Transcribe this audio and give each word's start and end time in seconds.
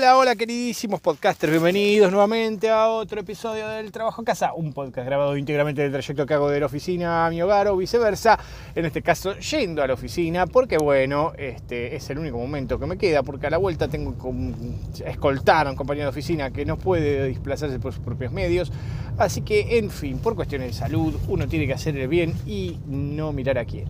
Hola, 0.00 0.16
hola 0.16 0.34
queridísimos 0.34 0.98
podcasters, 0.98 1.52
bienvenidos 1.52 2.10
nuevamente 2.10 2.70
a 2.70 2.88
otro 2.88 3.20
episodio 3.20 3.68
del 3.68 3.92
Trabajo 3.92 4.22
en 4.22 4.24
Casa, 4.24 4.54
un 4.54 4.72
podcast 4.72 5.06
grabado 5.06 5.36
íntegramente 5.36 5.82
del 5.82 5.92
trayecto 5.92 6.24
que 6.24 6.32
hago 6.32 6.48
de 6.48 6.58
la 6.58 6.64
oficina 6.64 7.26
a 7.26 7.28
mi 7.28 7.42
hogar 7.42 7.68
o 7.68 7.76
viceversa, 7.76 8.38
en 8.74 8.86
este 8.86 9.02
caso 9.02 9.36
yendo 9.36 9.82
a 9.82 9.86
la 9.86 9.92
oficina, 9.92 10.46
porque 10.46 10.78
bueno, 10.78 11.34
este 11.36 11.96
es 11.96 12.08
el 12.08 12.18
único 12.18 12.38
momento 12.38 12.78
que 12.78 12.86
me 12.86 12.96
queda, 12.96 13.22
porque 13.22 13.48
a 13.48 13.50
la 13.50 13.58
vuelta 13.58 13.88
tengo 13.88 14.16
que 14.16 15.04
escoltar 15.04 15.66
a 15.66 15.70
un 15.70 15.76
compañero 15.76 16.06
de 16.06 16.10
oficina 16.12 16.50
que 16.50 16.64
no 16.64 16.78
puede 16.78 17.28
desplazarse 17.28 17.78
por 17.78 17.92
sus 17.92 18.02
propios 18.02 18.32
medios, 18.32 18.72
así 19.18 19.42
que 19.42 19.76
en 19.76 19.90
fin, 19.90 20.18
por 20.18 20.34
cuestiones 20.34 20.68
de 20.68 20.72
salud, 20.72 21.14
uno 21.28 21.46
tiene 21.46 21.66
que 21.66 21.74
hacer 21.74 21.94
el 21.98 22.08
bien 22.08 22.32
y 22.46 22.78
no 22.86 23.34
mirar 23.34 23.58
a 23.58 23.66
quién. 23.66 23.84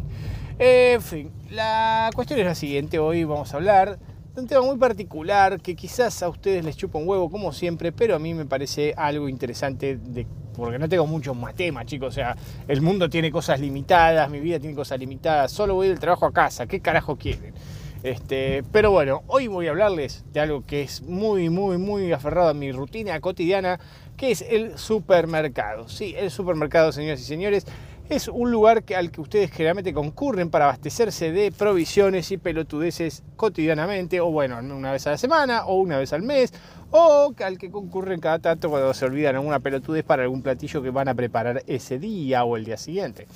En 0.58 1.00
fin, 1.00 1.30
la 1.50 2.10
cuestión 2.16 2.40
es 2.40 2.46
la 2.46 2.56
siguiente, 2.56 2.98
hoy 2.98 3.22
vamos 3.22 3.54
a 3.54 3.58
hablar 3.58 4.09
un 4.36 4.46
tema 4.46 4.62
muy 4.62 4.76
particular 4.76 5.60
que 5.60 5.74
quizás 5.74 6.22
a 6.22 6.28
ustedes 6.28 6.64
les 6.64 6.76
chupa 6.76 6.98
un 6.98 7.08
huevo 7.08 7.30
como 7.30 7.52
siempre, 7.52 7.92
pero 7.92 8.14
a 8.14 8.18
mí 8.18 8.34
me 8.34 8.46
parece 8.46 8.94
algo 8.96 9.28
interesante 9.28 9.96
de, 9.96 10.26
porque 10.54 10.78
no 10.78 10.88
tengo 10.88 11.06
muchos 11.06 11.36
más 11.36 11.54
temas, 11.54 11.86
chicos. 11.86 12.08
O 12.08 12.12
sea, 12.12 12.36
el 12.68 12.80
mundo 12.80 13.10
tiene 13.10 13.30
cosas 13.30 13.60
limitadas, 13.60 14.30
mi 14.30 14.40
vida 14.40 14.58
tiene 14.58 14.74
cosas 14.74 14.98
limitadas, 14.98 15.50
solo 15.50 15.74
voy 15.74 15.88
del 15.88 15.98
trabajo 15.98 16.26
a 16.26 16.32
casa, 16.32 16.66
¿qué 16.66 16.80
carajo 16.80 17.16
quieren? 17.16 17.54
Este, 18.02 18.62
pero 18.72 18.90
bueno, 18.90 19.22
hoy 19.26 19.46
voy 19.46 19.66
a 19.66 19.70
hablarles 19.70 20.24
de 20.32 20.40
algo 20.40 20.64
que 20.64 20.82
es 20.82 21.02
muy, 21.02 21.50
muy, 21.50 21.76
muy 21.76 22.10
aferrado 22.12 22.48
a 22.48 22.54
mi 22.54 22.72
rutina 22.72 23.20
cotidiana, 23.20 23.78
que 24.16 24.30
es 24.30 24.42
el 24.42 24.78
supermercado. 24.78 25.88
Sí, 25.88 26.14
el 26.16 26.30
supermercado, 26.30 26.92
señoras 26.92 27.20
y 27.20 27.24
señores, 27.24 27.66
es 28.10 28.26
un 28.26 28.50
lugar 28.50 28.82
al 28.96 29.12
que 29.12 29.20
ustedes 29.20 29.52
generalmente 29.52 29.94
concurren 29.94 30.50
para 30.50 30.64
abastecerse 30.64 31.30
de 31.30 31.52
provisiones 31.52 32.32
y 32.32 32.38
pelotudeces 32.38 33.22
cotidianamente, 33.36 34.20
o 34.20 34.32
bueno, 34.32 34.58
una 34.58 34.90
vez 34.90 35.06
a 35.06 35.12
la 35.12 35.18
semana, 35.18 35.64
o 35.66 35.76
una 35.76 35.96
vez 35.96 36.12
al 36.12 36.22
mes, 36.22 36.52
o 36.90 37.32
al 37.38 37.56
que 37.56 37.70
concurren 37.70 38.18
cada 38.18 38.40
tanto 38.40 38.68
cuando 38.68 38.92
se 38.94 39.04
olvidan 39.04 39.36
alguna 39.36 39.60
pelotudez 39.60 40.02
para 40.02 40.24
algún 40.24 40.42
platillo 40.42 40.82
que 40.82 40.90
van 40.90 41.06
a 41.06 41.14
preparar 41.14 41.62
ese 41.68 42.00
día 42.00 42.42
o 42.42 42.56
el 42.56 42.64
día 42.64 42.76
siguiente. 42.76 43.28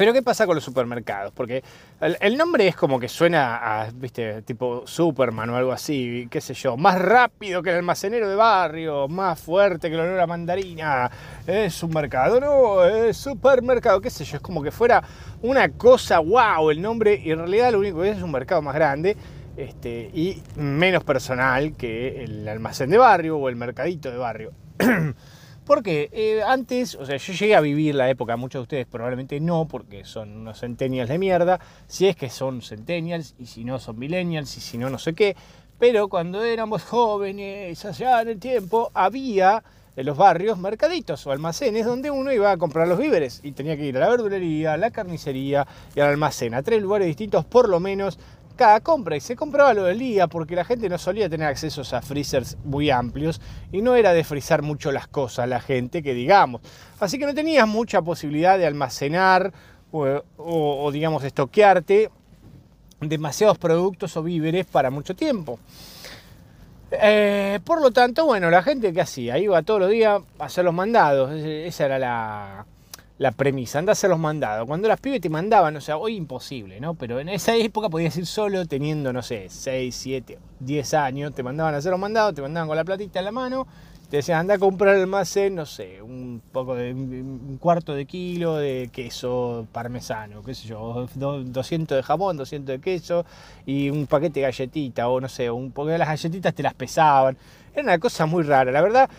Pero 0.00 0.14
¿qué 0.14 0.22
pasa 0.22 0.46
con 0.46 0.54
los 0.54 0.64
supermercados? 0.64 1.30
Porque 1.30 1.62
el, 2.00 2.38
nombre 2.38 2.66
es 2.66 2.74
como 2.74 2.98
que 2.98 3.06
suena 3.06 3.56
a, 3.56 3.90
viste, 3.92 4.40
tipo 4.40 4.86
Superman 4.86 5.50
o 5.50 5.56
algo 5.56 5.72
así, 5.72 6.26
qué 6.30 6.40
sé 6.40 6.54
yo, 6.54 6.78
más 6.78 6.98
rápido 6.98 7.62
que 7.62 7.68
el 7.68 7.76
almacenero 7.76 8.26
de 8.26 8.34
barrio, 8.34 9.08
más 9.08 9.38
fuerte 9.38 9.90
que 9.90 9.96
el 9.96 10.00
olor 10.00 10.18
a 10.18 10.26
mandarina, 10.26 11.10
es 11.46 11.82
un 11.82 11.90
mercado, 11.90 12.40
no, 12.40 12.82
es 12.82 13.18
supermercado, 13.18 14.00
qué 14.00 14.08
sé 14.08 14.24
yo, 14.24 14.38
es 14.38 14.42
como 14.42 14.62
que 14.62 14.70
fuera 14.70 15.04
una 15.42 15.68
cosa, 15.68 16.18
wow, 16.20 16.70
el 16.70 16.80
nombre, 16.80 17.20
y 17.22 17.32
en 17.32 17.40
realidad 17.40 17.70
lo 17.70 17.80
único 17.80 18.00
que 18.00 18.08
es 18.08 18.16
es 18.16 18.22
un 18.22 18.32
mercado 18.32 18.62
más 18.62 18.74
grande. 18.74 19.18
Este, 19.54 20.10
y 20.14 20.42
menos 20.56 21.04
personal 21.04 21.76
que 21.76 22.24
el 22.24 22.48
almacén 22.48 22.88
de 22.88 22.96
barrio 22.96 23.36
o 23.36 23.50
el 23.50 23.56
mercadito 23.56 24.10
de 24.10 24.16
barrio. 24.16 24.52
Porque 25.70 26.10
eh, 26.12 26.42
antes, 26.42 26.96
o 26.96 27.06
sea, 27.06 27.16
yo 27.16 27.32
llegué 27.32 27.54
a 27.54 27.60
vivir 27.60 27.94
la 27.94 28.10
época, 28.10 28.36
muchos 28.36 28.58
de 28.58 28.62
ustedes 28.62 28.86
probablemente 28.86 29.38
no, 29.38 29.68
porque 29.68 30.04
son 30.04 30.38
unos 30.38 30.58
centennials 30.58 31.08
de 31.08 31.16
mierda, 31.16 31.60
si 31.86 32.08
es 32.08 32.16
que 32.16 32.28
son 32.28 32.60
centennials, 32.60 33.36
y 33.38 33.46
si 33.46 33.62
no 33.62 33.78
son 33.78 33.96
millennials, 33.96 34.56
y 34.56 34.60
si 34.60 34.78
no, 34.78 34.90
no 34.90 34.98
sé 34.98 35.14
qué. 35.14 35.36
Pero 35.78 36.08
cuando 36.08 36.42
éramos 36.42 36.82
jóvenes, 36.82 37.84
allá 37.84 38.20
en 38.20 38.28
el 38.30 38.40
tiempo, 38.40 38.90
había 38.94 39.62
en 39.94 40.06
los 40.06 40.16
barrios 40.16 40.58
mercaditos 40.58 41.24
o 41.28 41.30
almacenes 41.30 41.86
donde 41.86 42.10
uno 42.10 42.32
iba 42.32 42.50
a 42.50 42.56
comprar 42.56 42.88
los 42.88 42.98
víveres 42.98 43.38
y 43.44 43.52
tenía 43.52 43.76
que 43.76 43.84
ir 43.84 43.96
a 43.96 44.00
la 44.00 44.08
verdulería, 44.08 44.72
a 44.72 44.76
la 44.76 44.90
carnicería 44.90 45.68
y 45.94 46.00
al 46.00 46.08
almacén, 46.08 46.54
a 46.54 46.64
tres 46.64 46.82
lugares 46.82 47.06
distintos 47.06 47.44
por 47.44 47.68
lo 47.68 47.78
menos 47.78 48.18
cada 48.60 48.80
compra 48.80 49.16
y 49.16 49.20
se 49.20 49.36
compraba 49.36 49.72
lo 49.72 49.84
del 49.84 49.98
día 49.98 50.26
porque 50.26 50.54
la 50.54 50.66
gente 50.66 50.90
no 50.90 50.98
solía 50.98 51.30
tener 51.30 51.46
accesos 51.46 51.94
a 51.94 52.02
freezers 52.02 52.58
muy 52.62 52.90
amplios 52.90 53.40
y 53.72 53.80
no 53.80 53.96
era 53.96 54.12
de 54.12 54.22
frizar 54.22 54.60
mucho 54.60 54.92
las 54.92 55.08
cosas 55.08 55.48
la 55.48 55.62
gente 55.62 56.02
que 56.02 56.12
digamos. 56.12 56.60
Así 56.98 57.18
que 57.18 57.24
no 57.24 57.32
tenías 57.32 57.66
mucha 57.66 58.02
posibilidad 58.02 58.58
de 58.58 58.66
almacenar 58.66 59.50
o, 59.92 60.90
digamos 60.92 61.24
estoquearte 61.24 62.10
demasiados 63.00 63.56
productos 63.56 64.14
o 64.18 64.22
víveres 64.22 64.66
para 64.66 64.90
mucho 64.90 65.16
tiempo. 65.16 65.58
Eh, 66.90 67.60
por 67.64 67.80
lo 67.80 67.92
tanto, 67.92 68.26
bueno, 68.26 68.50
la 68.50 68.62
gente 68.62 68.92
que 68.92 69.00
hacía 69.00 69.38
iba 69.38 69.62
todos 69.62 69.80
los 69.80 69.88
días 69.88 70.20
a 70.38 70.44
hacer 70.44 70.66
los 70.66 70.74
mandados. 70.74 71.32
Esa 71.32 71.86
era 71.86 71.98
la, 71.98 72.66
la 73.20 73.32
premisa, 73.32 73.78
anda 73.78 73.92
a 73.92 74.08
los 74.08 74.18
mandados. 74.18 74.66
Cuando 74.66 74.88
las 74.88 74.98
pibes 74.98 75.20
te 75.20 75.28
mandaban, 75.28 75.76
o 75.76 75.80
sea, 75.82 75.98
hoy 75.98 76.16
imposible, 76.16 76.80
¿no? 76.80 76.94
Pero 76.94 77.20
en 77.20 77.28
esa 77.28 77.54
época 77.54 77.90
podías 77.90 78.16
ir 78.16 78.24
solo 78.24 78.64
teniendo, 78.64 79.12
no 79.12 79.20
sé, 79.20 79.48
6, 79.50 79.94
7, 79.94 80.38
10 80.58 80.94
años, 80.94 81.34
te 81.34 81.42
mandaban 81.42 81.74
a 81.74 81.76
hacer 81.76 81.90
los 81.90 82.00
mandados, 82.00 82.34
te 82.34 82.40
mandaban 82.40 82.66
con 82.66 82.78
la 82.78 82.84
platita 82.84 83.18
en 83.18 83.26
la 83.26 83.30
mano, 83.30 83.66
te 84.08 84.16
decían, 84.16 84.38
anda 84.38 84.54
a 84.54 84.58
comprar 84.58 84.94
el 84.94 85.02
almacén, 85.02 85.54
no 85.54 85.66
sé, 85.66 86.00
un 86.00 86.40
poco 86.50 86.74
de, 86.74 86.94
un 86.94 87.58
cuarto 87.60 87.94
de 87.94 88.06
kilo 88.06 88.56
de 88.56 88.88
queso 88.90 89.66
parmesano, 89.70 90.42
qué 90.42 90.54
sé 90.54 90.66
yo, 90.66 91.06
200 91.14 91.96
de 91.96 92.02
jamón, 92.02 92.38
200 92.38 92.76
de 92.76 92.80
queso 92.80 93.26
y 93.66 93.90
un 93.90 94.06
paquete 94.06 94.40
de 94.40 94.46
galletita, 94.46 95.10
o 95.10 95.20
no 95.20 95.28
sé, 95.28 95.50
un 95.50 95.72
poco 95.72 95.90
de 95.90 95.98
las 95.98 96.08
galletitas 96.08 96.54
te 96.54 96.62
las 96.62 96.72
pesaban. 96.72 97.36
Era 97.74 97.82
una 97.82 97.98
cosa 97.98 98.24
muy 98.24 98.44
rara, 98.44 98.72
la 98.72 98.80
verdad 98.80 99.10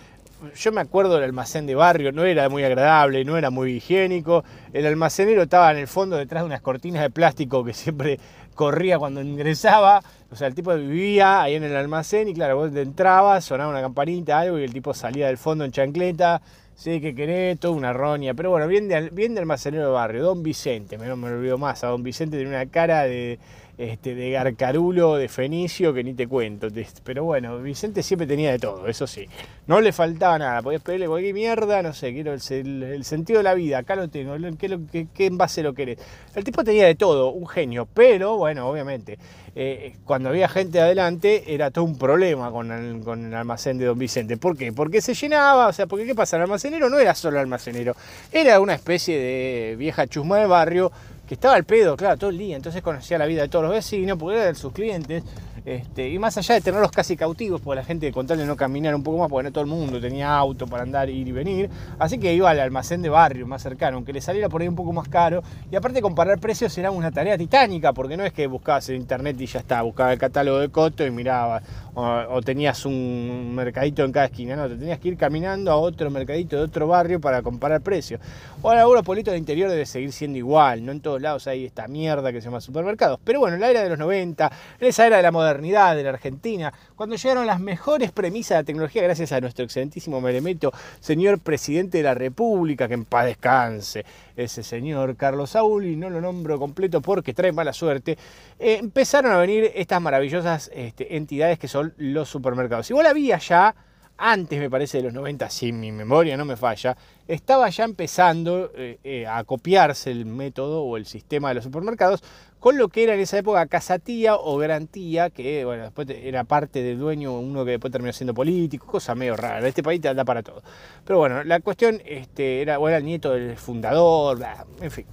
yo 0.56 0.72
me 0.72 0.81
acuerdo 0.81 1.16
del 1.16 1.24
almacén 1.24 1.66
de 1.66 1.75
barrio, 1.75 2.12
no 2.12 2.24
era 2.24 2.50
muy 2.50 2.63
agradable, 2.63 3.24
no 3.25 3.38
era 3.38 3.50
muy 3.50 3.74
higiénico. 3.74 4.44
El 4.74 4.85
almacenero 4.85 5.44
estaba 5.44 5.72
en 5.72 5.78
el 5.78 5.88
fondo 5.88 6.18
detrás 6.18 6.44
de 6.44 6.47
unas 6.47 6.62
cortinas 6.62 7.02
de 7.02 7.09
plástico 7.09 7.63
que 7.63 7.74
siempre 7.74 8.19
corría 8.56 9.00
cuando 9.00 9.22
ingresaba. 9.22 10.01
O 10.31 10.35
sea, 10.35 10.47
el 10.47 10.56
tipo 10.56 10.74
vivía 10.75 11.41
ahí 11.41 11.56
en 11.56 11.63
el 11.63 11.75
almacén 11.75 12.28
y 12.28 12.34
claro, 12.34 12.56
vos 12.56 12.75
entrabas, 12.75 13.46
sonaba 13.46 13.69
una 13.69 13.81
campanita, 13.81 14.40
algo 14.40 14.59
y 14.59 14.63
el 14.63 14.74
tipo 14.74 14.94
salía 14.94 15.28
del 15.28 15.38
fondo 15.38 15.66
en 15.66 15.72
chancleta. 15.72 16.41
Sí, 16.74 17.00
que 17.00 17.13
querés, 17.13 17.59
toda 17.59 17.75
una 17.75 17.94
roña. 17.94 18.34
Pero 18.34 18.50
bueno, 18.50 18.68
bien 18.68 18.88
de, 18.88 19.09
bien 19.12 19.35
de 19.35 19.41
almacenero 19.41 19.85
de 19.85 19.91
barrio, 19.91 20.24
don 20.24 20.41
Vicente, 20.41 20.97
no 20.97 21.16
me 21.16 21.28
olvido 21.28 21.57
más. 21.57 21.84
A 21.84 21.88
don 21.88 22.01
Vicente 22.01 22.38
tiene 22.38 22.50
una 22.50 22.66
cara 22.66 23.03
de, 23.03 23.38
este, 23.81 24.14
de 24.14 24.30
Garcarulo, 24.30 25.16
de 25.16 25.28
Fenicio, 25.28 25.92
que 25.92 26.03
ni 26.03 26.14
te 26.14 26.28
cuento. 26.28 26.68
Pero 27.03 27.24
bueno, 27.24 27.58
Vicente 27.59 28.03
siempre 28.03 28.28
tenía 28.28 28.52
de 28.52 28.59
todo, 28.59 28.88
eso 28.88 29.08
sí. 29.08 29.28
No 29.66 29.81
le 29.81 29.92
faltaba 29.92 30.38
nada, 30.38 30.62
podías 30.62 30.84
pedirle 30.84 31.08
cualquier 31.08 31.34
mierda, 31.34 31.81
no 31.81 31.92
sé, 31.92 32.14
quiero 32.14 32.34
el, 32.34 33.03
sentido 33.03 33.40
de 33.40 33.44
la 33.44 33.56
vida, 33.56 33.80
acá 33.80 33.96
lo 33.96 34.08
tengo, 34.08 34.36
¿qué, 34.59 35.08
qué, 35.12 35.25
envase 35.25 35.64
lo 35.64 35.74
querés? 35.74 35.97
El 36.36 36.44
tipo 36.44 36.64
tenía 36.64 36.86
de 36.86 36.94
todo, 36.94 37.31
un 37.31 37.47
genio, 37.47 37.88
pero 37.92 38.38
bueno, 38.38 38.69
obviamente, 38.69 39.18
eh, 39.56 39.96
cuando 40.06 40.30
había 40.30 40.48
gente 40.48 40.80
adelante 40.80 41.44
era 41.48 41.72
todo 41.72 41.86
un 41.86 41.98
problema 41.98 42.52
con 42.52 42.72
el, 42.72 43.02
con 43.03 43.25
el 43.25 43.34
almacén 43.34 43.80
de 43.80 43.86
Don 43.86 43.98
Vicente. 43.98 44.38
¿Por 44.38 44.56
qué? 44.56 44.72
Porque 44.72 45.02
se 45.02 45.16
llenaba, 45.16 45.68
o 45.68 45.74
sea, 45.74 45.88
porque 45.88 46.06
¿qué 46.06 46.13
pasa? 46.13 46.38
El 46.38 46.44
almacenero 46.44 46.88
no 46.88 47.00
era 47.00 47.16
solo 47.16 47.40
almacenero, 47.40 47.96
era 48.31 48.59
una 48.59 48.75
especie 48.75 49.18
de 49.18 49.75
vieja 49.75 50.06
chusma 50.06 50.38
de 50.38 50.46
barrio 50.46 50.92
estaba 51.34 51.56
al 51.56 51.64
pedo, 51.64 51.96
claro, 51.96 52.18
todo 52.18 52.30
el 52.30 52.38
día, 52.38 52.56
entonces 52.56 52.81
conocía 52.81 53.18
la 53.18 53.25
vida 53.25 53.42
de 53.42 53.47
todos 53.47 53.64
los 53.64 53.74
vecinos, 53.74 54.18
porque 54.18 54.40
eran 54.40 54.56
sus 54.56 54.74
clientes, 54.74 55.24
este, 55.64 56.10
y 56.10 56.18
más 56.18 56.38
allá 56.38 56.56
de 56.56 56.62
tenerlos 56.62 56.92
casi 56.92 57.16
cautivos, 57.16 57.62
porque 57.62 57.76
la 57.76 57.84
gente 57.84 58.12
con 58.12 58.26
tal 58.26 58.40
de 58.40 58.46
no 58.46 58.56
caminar 58.56 58.96
un 58.96 59.04
poco 59.04 59.20
más, 59.20 59.30
porque 59.30 59.44
no 59.44 59.52
todo 59.52 59.64
el 59.64 59.70
mundo 59.70 60.02
tenía 60.02 60.36
auto 60.36 60.66
para 60.66 60.84
andar, 60.84 61.10
ir 61.10 61.28
y 61.28 61.32
venir, 61.32 61.70
así 62.00 62.18
que 62.18 62.34
iba 62.34 62.50
al 62.50 62.60
almacén 62.60 63.02
de 63.04 63.10
barrio 63.10 63.46
más 63.46 63.62
cercano, 63.62 63.98
aunque 63.98 64.12
le 64.12 64.22
saliera 64.22 64.50
por 64.50 64.62
ahí 64.62 64.68
un 64.68 64.76
poco 64.76 64.92
más 64.92 65.08
caro, 65.08 65.44
y 65.72 65.76
aparte 65.76 66.02
comparar 66.02 66.40
precios 66.40 66.76
era 66.80 66.90
una 66.90 67.12
tarea 67.12 67.38
titánica, 67.38 67.94
porque 67.94 68.18
no 68.18 68.26
es 68.26 68.34
que 68.34 68.48
buscabas 68.48 68.90
en 68.90 68.96
internet 68.96 69.40
y 69.40 69.46
ya 69.46 69.60
está, 69.60 69.84
buscaba 69.84 70.12
el 70.14 70.20
catálogo 70.20 70.60
de 70.60 70.70
Coto 70.70 71.06
y 71.06 71.12
miraba, 71.12 71.62
o, 71.94 72.42
tenías 72.42 72.86
un 72.86 73.54
mercadito 73.54 74.04
en 74.04 74.12
cada 74.12 74.25
esquina, 74.28 74.56
no, 74.56 74.68
te 74.68 74.75
tenías 74.75 75.00
que 75.00 75.10
ir 75.10 75.18
caminando 75.18 75.72
a 75.72 75.75
otro 75.75 76.10
mercadito 76.10 76.56
de 76.56 76.64
otro 76.64 76.88
barrio 76.88 77.22
para 77.22 77.44
comparar 77.44 77.81
precios. 77.81 78.19
Ahora, 78.64 78.81
algunos 78.81 79.04
pueblitos 79.04 79.31
del 79.31 79.40
interior 79.40 79.69
debe 79.69 79.86
seguir 79.86 80.12
siendo 80.12 80.38
igual, 80.38 80.84
no 80.86 80.92
en 80.92 81.02
todos 81.02 81.22
lados 81.22 81.46
hay 81.48 81.66
esta 81.66 81.88
mierda 81.88 82.31
que 82.31 82.42
se 82.42 82.46
llama 82.46 82.62
supermercados, 82.62 83.19
pero 83.24 83.40
bueno, 83.40 83.56
en 83.56 83.62
la 83.62 83.69
era 83.69 83.84
de 83.84 83.90
los 83.90 84.00
90, 84.00 84.52
en 84.80 84.88
esa 84.88 85.06
era 85.06 85.18
de 85.18 85.24
la 85.24 85.31
modernidad 85.31 85.50
de 85.59 86.03
la 86.03 86.09
Argentina, 86.09 86.74
cuando 86.95 87.15
llegaron 87.15 87.45
las 87.45 87.59
mejores 87.59 88.12
premisas 88.12 88.50
de 88.50 88.56
la 88.56 88.63
tecnología 88.63 89.03
gracias 89.03 89.31
a 89.31 89.42
nuestro 89.42 89.65
excelentísimo 89.65 90.21
Meremeto, 90.21 90.71
señor 91.00 91.39
presidente 91.39 91.98
de 91.98 92.03
la 92.03 92.13
República, 92.13 92.88
que 92.88 92.94
en 92.94 93.06
paz 93.06 93.25
descanse, 93.25 94.06
ese 94.36 94.63
señor 94.63 95.15
Carlos 95.15 95.51
Saúl, 95.51 95.86
y 95.86 95.95
no 95.95 96.09
lo 96.09 96.21
nombro 96.21 96.57
completo 96.57 97.01
porque 97.01 97.33
trae 97.33 97.51
mala 97.51 97.74
suerte, 97.74 98.18
eh, 98.59 98.77
empezaron 98.80 99.31
a 99.31 99.38
venir 99.38 99.71
estas 99.75 100.01
maravillosas 100.01 100.71
este, 100.74 101.15
entidades 101.15 101.59
que 101.59 101.68
son 101.68 101.94
los 101.97 102.30
supermercados. 102.30 102.89
Igual 102.89 103.07
había 103.07 103.38
ya, 103.38 103.75
antes 104.18 104.59
me 104.59 104.69
parece 104.69 104.97
de 104.97 105.04
los 105.06 105.13
90, 105.13 105.50
si 105.50 105.71
mi 105.71 105.92
memoria 105.92 106.38
no 106.38 106.45
me 106.45 106.56
falla, 106.56 106.95
estaba 107.33 107.69
ya 107.69 107.86
empezando 107.86 108.72
eh, 108.75 109.00
eh, 109.04 109.25
a 109.25 109.44
copiarse 109.45 110.12
el 110.12 110.25
método 110.25 110.83
o 110.83 110.98
el 110.98 111.06
sistema 111.06 111.50
de 111.50 111.56
los 111.56 111.63
supermercados 111.63 112.22
con 112.60 112.78
lo 112.78 112.89
que 112.89 113.04
era 113.04 113.13
en 113.13 113.22
esa 113.22 113.38
época 113.38 113.66
casatía 113.68 114.36
o 114.36 114.57
garantía, 114.57 115.30
que 115.30 115.66
bueno, 115.66 115.83
después 115.83 116.07
era 116.10 116.44
parte 116.44 116.83
del 116.83 117.00
dueño, 117.00 117.39
uno 117.39 117.66
que 117.66 117.72
después 117.72 117.92
terminó 117.92 118.13
siendo 118.13 118.33
político, 118.33 118.86
cosa 118.86 119.16
medio 119.16 119.36
rara. 119.36 119.68
Este 119.68 119.81
país 119.81 120.00
te 120.00 120.10
anda 120.10 120.25
para 120.25 120.44
todo. 120.44 120.62
Pero 121.04 121.19
bueno, 121.19 121.44
la 121.44 121.60
cuestión 121.62 122.01
este, 122.06 122.62
era, 122.62 122.75
era 122.75 122.98
el 122.98 123.06
nieto 123.06 123.31
del 123.31 123.57
fundador, 123.57 124.39
en 124.80 124.92
fin. 124.92 125.06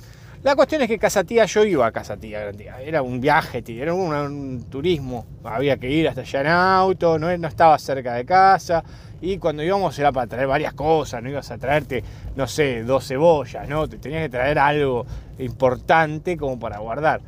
La 0.42 0.54
cuestión 0.54 0.82
es 0.82 0.88
que 0.88 0.98
Casa 0.98 1.24
Tía, 1.24 1.46
yo 1.46 1.64
iba 1.64 1.84
a 1.84 1.90
Casa 1.90 2.16
Tía, 2.16 2.52
era 2.80 3.02
un 3.02 3.20
viaje, 3.20 3.64
era 3.66 3.92
un, 3.92 4.66
turismo, 4.70 5.26
había 5.42 5.76
que 5.78 5.90
ir 5.90 6.08
hasta 6.08 6.20
allá 6.20 6.40
en 6.42 6.46
auto, 6.46 7.18
no, 7.18 7.36
no 7.36 7.48
estaba 7.48 7.76
cerca 7.78 8.14
de 8.14 8.24
casa, 8.24 8.84
y 9.20 9.38
cuando 9.38 9.64
íbamos 9.64 9.98
era 9.98 10.12
para 10.12 10.28
traer 10.28 10.46
varias 10.46 10.74
cosas, 10.74 11.22
no 11.22 11.28
ibas 11.28 11.50
a 11.50 11.58
traerte, 11.58 12.04
no 12.36 12.46
sé, 12.46 12.84
dos 12.84 13.08
cebollas, 13.08 13.68
¿no? 13.68 13.88
Te 13.88 13.98
tenías 13.98 14.22
que 14.22 14.28
traer 14.28 14.60
algo 14.60 15.04
importante 15.38 16.36
como 16.36 16.58
para 16.58 16.78
guardar. 16.78 17.20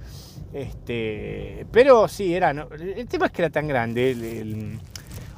Este, 0.53 1.67
pero 1.73 2.07
sí, 2.07 2.35
era, 2.35 2.51
el 2.51 3.09
tema 3.09 3.27
es 3.27 3.33
que 3.33 3.43
era 3.43 3.51
tan 3.51 3.67
grande, 3.67 4.79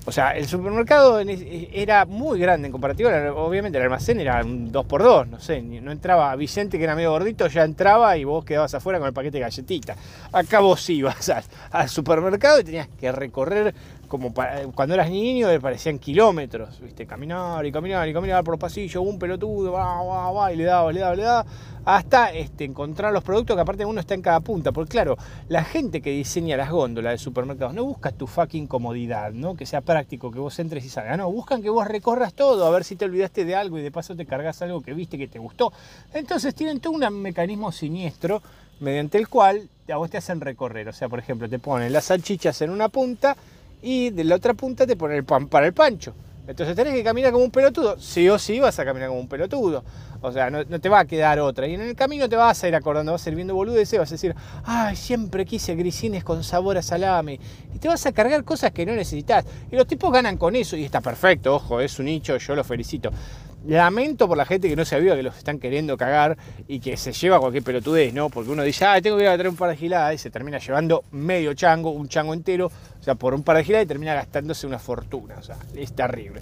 o 0.04 0.10
sea, 0.10 0.31
el 0.31 0.46
supermercado 0.46 1.20
era 1.20 2.04
muy 2.06 2.40
grande 2.40 2.66
en 2.66 2.72
comparativa, 2.72 3.32
obviamente 3.34 3.78
el 3.78 3.84
almacén 3.84 4.19
era 4.19 4.43
un 4.43 4.72
2x2, 4.72 5.28
no 5.28 5.38
sé, 5.38 5.62
no 5.62 5.93
entraba 5.93 6.34
Vicente 6.34 6.76
que 6.76 6.84
era 6.84 6.96
medio 6.96 7.12
gordito, 7.12 7.46
ya 7.46 7.62
entraba 7.62 8.16
y 8.16 8.25
vos 8.25 8.44
quedabas 8.44 8.75
afuera 8.75 8.99
con 8.99 9.06
el 9.06 9.14
paquete 9.14 9.38
de 9.38 9.44
galletitas. 9.44 9.96
Acá 10.32 10.58
vos 10.58 10.90
ibas 10.90 11.32
al 11.70 11.88
supermercado 11.88 12.58
y 12.60 12.64
tenías 12.64 12.88
que 12.88 13.12
recorrer 13.12 13.75
como 14.12 14.35
cuando 14.75 14.93
eras 14.93 15.09
niño 15.09 15.49
parecían 15.59 15.99
kilómetros, 15.99 16.79
¿viste? 16.82 17.06
Caminar 17.06 17.64
y 17.64 17.73
caminar 17.73 18.06
y 18.06 18.12
caminar 18.12 18.44
por 18.44 18.53
los 18.53 18.61
pasillos, 18.61 19.03
un 19.03 19.19
pelotudo, 19.19 19.73
va, 19.73 20.03
va, 20.03 20.31
va, 20.31 20.53
y 20.53 20.56
le 20.56 20.64
daba, 20.64 20.93
le 20.93 21.00
daba, 21.00 21.17
le 21.17 21.23
daba, 21.23 21.47
hasta 21.87 22.31
este, 22.31 22.67
encontrar 22.67 23.11
los 23.14 23.25
productos 23.25 23.56
que 23.56 23.62
aparte 23.62 23.87
uno 23.87 24.00
está 24.00 24.12
en 24.12 24.20
cada 24.20 24.41
punta. 24.41 24.70
Porque 24.70 24.91
claro, 24.91 25.17
la 25.49 25.64
gente 25.64 26.03
que 26.03 26.11
diseña 26.11 26.59
las 26.59 26.70
góndolas 26.70 27.12
de 27.12 27.19
supermercados 27.19 27.73
no 27.73 27.87
busca 27.87 28.12
tu 28.12 28.26
fucking 28.26 28.67
comodidad, 28.67 29.32
¿no? 29.32 29.55
Que 29.55 29.64
sea 29.64 29.81
práctico, 29.81 30.31
que 30.31 30.41
vos 30.41 30.59
entres 30.59 30.85
y 30.85 30.91
salgas, 30.91 31.17
no, 31.17 31.32
buscan 31.32 31.62
que 31.62 31.70
vos 31.70 31.88
recorras 31.88 32.35
todo, 32.35 32.67
a 32.67 32.70
ver 32.70 32.85
si 32.85 32.97
te 32.97 33.06
olvidaste 33.06 33.47
de 33.47 33.56
algo 33.56 33.79
y 33.79 33.82
de 33.82 33.91
paso 33.91 34.14
te 34.14 34.26
cargas 34.26 34.61
algo 34.61 34.82
que 34.82 34.93
viste 34.93 35.17
que 35.17 35.26
te 35.26 35.38
gustó. 35.38 35.73
Entonces 36.12 36.55
tienen 36.55 36.81
todo 36.81 36.93
un 36.93 37.23
mecanismo 37.23 37.73
siniestro 37.73 38.43
mediante 38.79 39.17
el 39.17 39.29
cual 39.29 39.70
a 39.91 39.97
vos 39.97 40.11
te 40.11 40.19
hacen 40.19 40.43
recorrer. 40.43 40.88
O 40.88 40.93
sea, 40.93 41.09
por 41.09 41.19
ejemplo, 41.19 41.49
te 41.49 41.59
ponen 41.59 41.93
las 41.94 42.05
salchichas 42.05 42.61
en 42.61 42.69
una 42.69 42.91
punta 42.91 43.37
y 43.82 44.11
de 44.11 44.25
la 44.25 44.37
otra 44.37 44.55
punta 44.55 44.87
te 44.87 44.96
pone 44.96 45.17
el 45.17 45.25
pan 45.25 45.49
para 45.49 45.67
el 45.67 45.75
pancho. 45.75 46.14
Entonces 46.46 46.75
tenés 46.75 46.94
que 46.94 47.05
caminar 47.05 47.31
como 47.31 47.44
un 47.44 47.50
pelotudo. 47.50 47.99
Sí 48.00 48.29
o 48.29 48.38
sí 48.38 48.58
vas 48.58 48.79
a 48.79 48.84
caminar 48.84 49.08
como 49.08 49.20
un 49.20 49.29
pelotudo. 49.29 49.84
O 50.20 50.32
sea, 50.32 50.50
no, 50.50 50.64
te 50.64 50.88
va 50.88 51.00
a 51.00 51.05
quedar 51.05 51.38
otra. 51.38 51.67
Y 51.69 51.75
en 51.75 51.82
el 51.82 51.94
camino 51.94 52.29
te 52.29 52.37
vas 52.37 52.62
a 52.62 52.69
ir 52.69 52.75
acordando, 52.75 53.12
vas 53.12 53.25
a 53.26 53.31
ir 53.31 53.37
viendo 53.37 53.55
boludeces, 53.55 53.99
vas 53.99 54.11
a 54.11 54.14
decir, 54.14 54.34
ay, 54.64 54.96
siempre 54.96 55.44
quise 55.44 55.75
grisines 55.75 56.25
con 56.25 56.43
sabor 56.43 56.79
a 56.79 56.82
salame. 56.82 57.38
Y 57.75 57.79
te 57.79 57.88
vas 57.88 58.05
a 58.06 58.12
cargar 58.12 58.43
cosas 58.44 58.73
que 58.73 58.84
no 58.84 58.93
necesitas. 58.93 59.44
Y 59.70 59.76
los 59.76 59.87
tipos 59.87 60.12
ganan 60.12 60.37
con 60.37 60.56
eso 60.56 60.76
y 60.76 60.85
está 60.85 61.00
perfecto, 61.00 61.55
ojo, 61.55 61.81
es 61.81 61.99
un 61.99 62.06
nicho, 62.06 62.37
yo 62.37 62.56
lo 62.56 62.64
felicito. 62.64 63.11
Lamento 63.67 64.26
por 64.26 64.37
la 64.37 64.44
gente 64.44 64.69
que 64.69 64.76
no 64.76 64.85
se 64.85 64.97
aviva 64.97 65.14
que 65.14 65.23
los 65.23 65.37
están 65.37 65.59
queriendo 65.59 65.97
cagar 65.97 66.37
y 66.67 66.81
que 66.81 66.97
se 66.97 67.12
lleva 67.12 67.38
cualquier 67.38 67.62
pelotudez, 67.62 68.12
¿no? 68.12 68.29
Porque 68.29 68.50
uno 68.50 68.62
dice, 68.62 68.85
ah, 68.85 69.00
tengo 69.00 69.17
que 69.17 69.23
ir 69.23 69.29
a 69.29 69.35
traer 69.35 69.49
un 69.49 69.56
par 69.56 69.70
de 69.70 69.76
giladas 69.76 70.14
y 70.14 70.19
se 70.19 70.31
termina 70.31 70.59
llevando 70.59 71.05
medio 71.12 71.55
chango, 71.55 71.91
un 71.91 72.09
chango 72.09 72.35
entero, 72.35 72.67
o 72.67 73.03
sea, 73.03 73.14
por 73.14 73.35
un 73.35 73.43
par 73.43 73.56
de 73.56 73.64
giladas 73.64 73.85
y 73.85 73.88
termina 73.88 74.14
gastándose 74.14 74.67
una 74.67 74.79
fortuna, 74.79 75.37
o 75.38 75.43
sea, 75.43 75.56
es 75.76 75.93
terrible. 75.93 76.41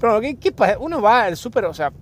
Pero, 0.00 0.20
¿qué, 0.20 0.36
qué 0.36 0.52
pasa? 0.52 0.78
Uno 0.78 1.02
va 1.02 1.24
al 1.24 1.36
súper, 1.36 1.64
o 1.64 1.74
sea, 1.74 1.92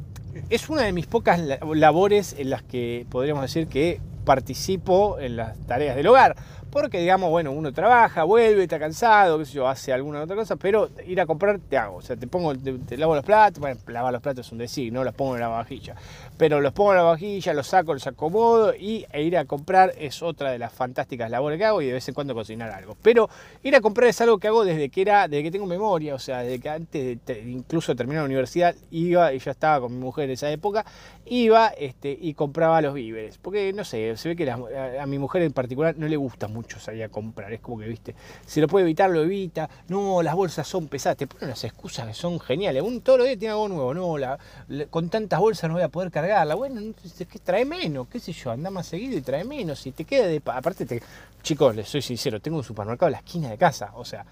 es 0.51 0.69
una 0.69 0.83
de 0.83 0.93
mis 0.93 1.07
pocas 1.07 1.41
labores 1.75 2.35
en 2.39 2.51
las 2.51 2.63
que 2.63 3.07
podríamos 3.11 3.43
decir 3.43 3.67
que 3.69 4.01
participo 4.29 5.19
en 5.19 5.37
las 5.37 5.57
tareas 5.67 5.97
del 5.97 6.07
hogar. 6.07 6.37
Porque, 6.71 7.01
digamos, 7.01 7.31
bueno, 7.31 7.51
uno 7.51 7.73
trabaja, 7.73 8.25
vuelve, 8.25 8.63
está 8.63 8.79
cansado, 8.79 9.39
qué 9.39 9.47
sé 9.47 9.53
yo, 9.53 9.67
hace 9.67 9.91
alguna 9.91 10.21
otra 10.21 10.37
cosa, 10.37 10.57
pero 10.57 10.91
ir 11.07 11.19
a 11.19 11.25
comprar 11.25 11.59
te 11.59 11.79
hago. 11.79 11.97
O 11.97 12.03
sea, 12.03 12.15
te 12.15 12.27
pongo, 12.27 12.55
te, 12.55 12.99
lavo 12.99 13.15
los 13.15 13.25
platos, 13.25 13.59
bueno, 13.59 13.81
lavar 13.87 14.13
los 14.13 14.21
platos 14.21 14.47
es 14.47 14.53
un 14.53 14.59
decir, 14.59 14.93
no 14.93 15.03
los 15.03 15.15
pongo 15.15 15.35
en 15.35 15.41
la 15.41 15.49
vajilla. 15.49 15.95
Pero 16.37 16.61
los 16.61 16.75
pongo 16.75 16.93
en 16.93 16.99
la 16.99 17.05
vajilla, 17.05 17.55
los 17.55 17.69
saco, 17.69 17.95
los 17.95 18.07
acomodo 18.07 18.75
y 18.75 19.07
e 19.13 19.23
ir 19.23 19.39
a 19.39 19.47
comprar 19.47 19.95
es 19.99 20.23
otra 20.23 20.51
de 20.51 20.59
las 20.59 20.71
fantásticas 20.71 21.31
labores 21.31 21.59
que 21.59 21.65
hago 21.65 21.81
y 21.81 21.87
de 21.87 21.95
vez 21.95 22.07
en 22.07 22.15
cuando 22.15 22.35
cocinar 22.35 22.71
algo. 22.71 22.99
Pero 23.01 23.31
ir 23.63 23.75
a 23.75 23.81
comprar 23.81 24.11
es 24.11 24.21
algo 24.21 24.37
que 24.37 24.49
hago 24.49 24.63
desde 24.63 24.91
que 24.91 25.01
era, 25.01 25.27
desde 25.27 25.45
que 25.45 25.51
tengo 25.51 25.65
memoria, 25.65 26.15
o 26.15 26.19
sea, 26.19 26.43
desde 26.43 26.59
que 26.59 26.69
antes 26.69 27.19
de 27.25 27.41
incluso 27.49 27.97
terminar 27.97 28.25
la 28.25 28.27
universidad 28.27 28.75
iba 28.91 29.33
y 29.33 29.39
ya 29.39 29.53
estaba 29.53 29.81
con 29.81 29.95
mi 29.95 30.05
mujer 30.05 30.27
en 30.27 30.33
esa 30.33 30.51
época, 30.51 30.85
iba 31.25 31.69
este, 31.69 32.17
y 32.21 32.35
compraba 32.35 32.83
los 32.83 32.93
víveres. 32.93 33.39
Porque 33.39 33.73
no 33.73 33.85
sé, 33.85 34.11
se 34.19 34.29
ve 34.29 34.37
que 34.37 34.51
a, 34.51 35.07
mi 35.07 35.19
mujer 35.19 35.43
en 35.43 35.53
particular 35.53 35.97
no 35.97 36.07
le 36.07 36.17
gusta 36.17 36.49
mucho 36.49 36.79
salir 36.79 37.05
a 37.05 37.09
comprar. 37.09 37.53
Es 37.53 37.61
como 37.61 37.79
que, 37.79 37.87
viste, 37.87 38.15
si 38.47 38.61
lo 38.61 38.69
puede 38.69 38.85
evitar, 38.85 39.09
lo 39.11 39.23
evita. 39.23 39.71
No, 39.89 40.23
las 40.23 40.35
bolsas 40.35 40.67
son 40.67 40.89
pesadas. 40.89 41.17
Te 41.17 41.27
ponen 41.27 41.51
las 41.51 41.65
excusas 41.65 42.07
que 42.07 42.15
son 42.15 42.39
geniales. 42.41 42.83
Un 42.83 43.01
todos 43.01 43.21
los 43.21 43.27
días 43.27 43.39
tiene 43.39 43.53
algo 43.53 43.69
nuevo. 43.69 44.19
No, 44.19 44.37
con 44.91 45.09
tantas 45.09 45.41
bolsas 45.41 45.69
no 45.69 45.75
voy 45.75 45.83
a 45.83 45.89
poder 45.89 46.11
cargarla. 46.11 46.55
Bueno, 46.55 46.81
es 47.03 47.27
que 47.27 47.39
trae 47.39 47.65
menos, 47.65 48.09
qué 48.09 48.21
sé 48.21 48.33
yo, 48.33 48.51
anda 48.51 48.71
más 48.71 48.87
seguido 48.87 49.17
y 49.17 49.23
trae 49.23 49.45
menos. 49.45 49.87
Y 49.87 49.93
te 49.93 50.05
queda 50.05 50.27
de. 50.27 50.43
Aparte, 50.45 50.85
te, 50.85 51.03
chicos, 51.43 51.75
les 51.75 51.89
soy 51.89 52.03
sincero, 52.03 52.41
tengo 52.41 52.59
un 52.59 52.65
supermercado 52.65 53.09
en 53.09 53.13
la 53.13 53.19
esquina 53.19 53.51
de 53.51 53.57
casa. 53.57 53.93
O 53.95 54.05
sea, 54.05 54.27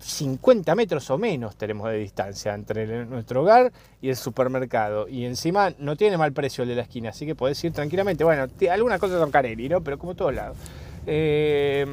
50 0.00 0.74
metros 0.74 1.10
o 1.10 1.18
menos 1.18 1.56
tenemos 1.56 1.90
de 1.90 1.98
distancia 1.98 2.54
entre 2.54 3.04
nuestro 3.04 3.42
hogar 3.42 3.72
y 4.00 4.08
el 4.08 4.16
supermercado. 4.16 5.08
Y 5.08 5.24
encima 5.24 5.72
no 5.78 5.96
tiene 5.96 6.16
mal 6.16 6.32
precio 6.32 6.62
el 6.62 6.68
de 6.70 6.76
la 6.76 6.82
esquina, 6.82 7.10
así 7.10 7.26
que 7.26 7.34
podés 7.34 7.62
ir 7.64 7.72
tranquilamente. 7.72 8.24
Bueno, 8.24 8.46
algunas 8.70 8.98
cosas 8.98 9.20
son 9.20 9.30
Carelli, 9.30 9.68
¿no? 9.68 9.82
Pero 9.82 9.98
como 9.98 10.14
todos 10.14 10.34
lados. 10.34 10.56
Eh, 11.06 11.86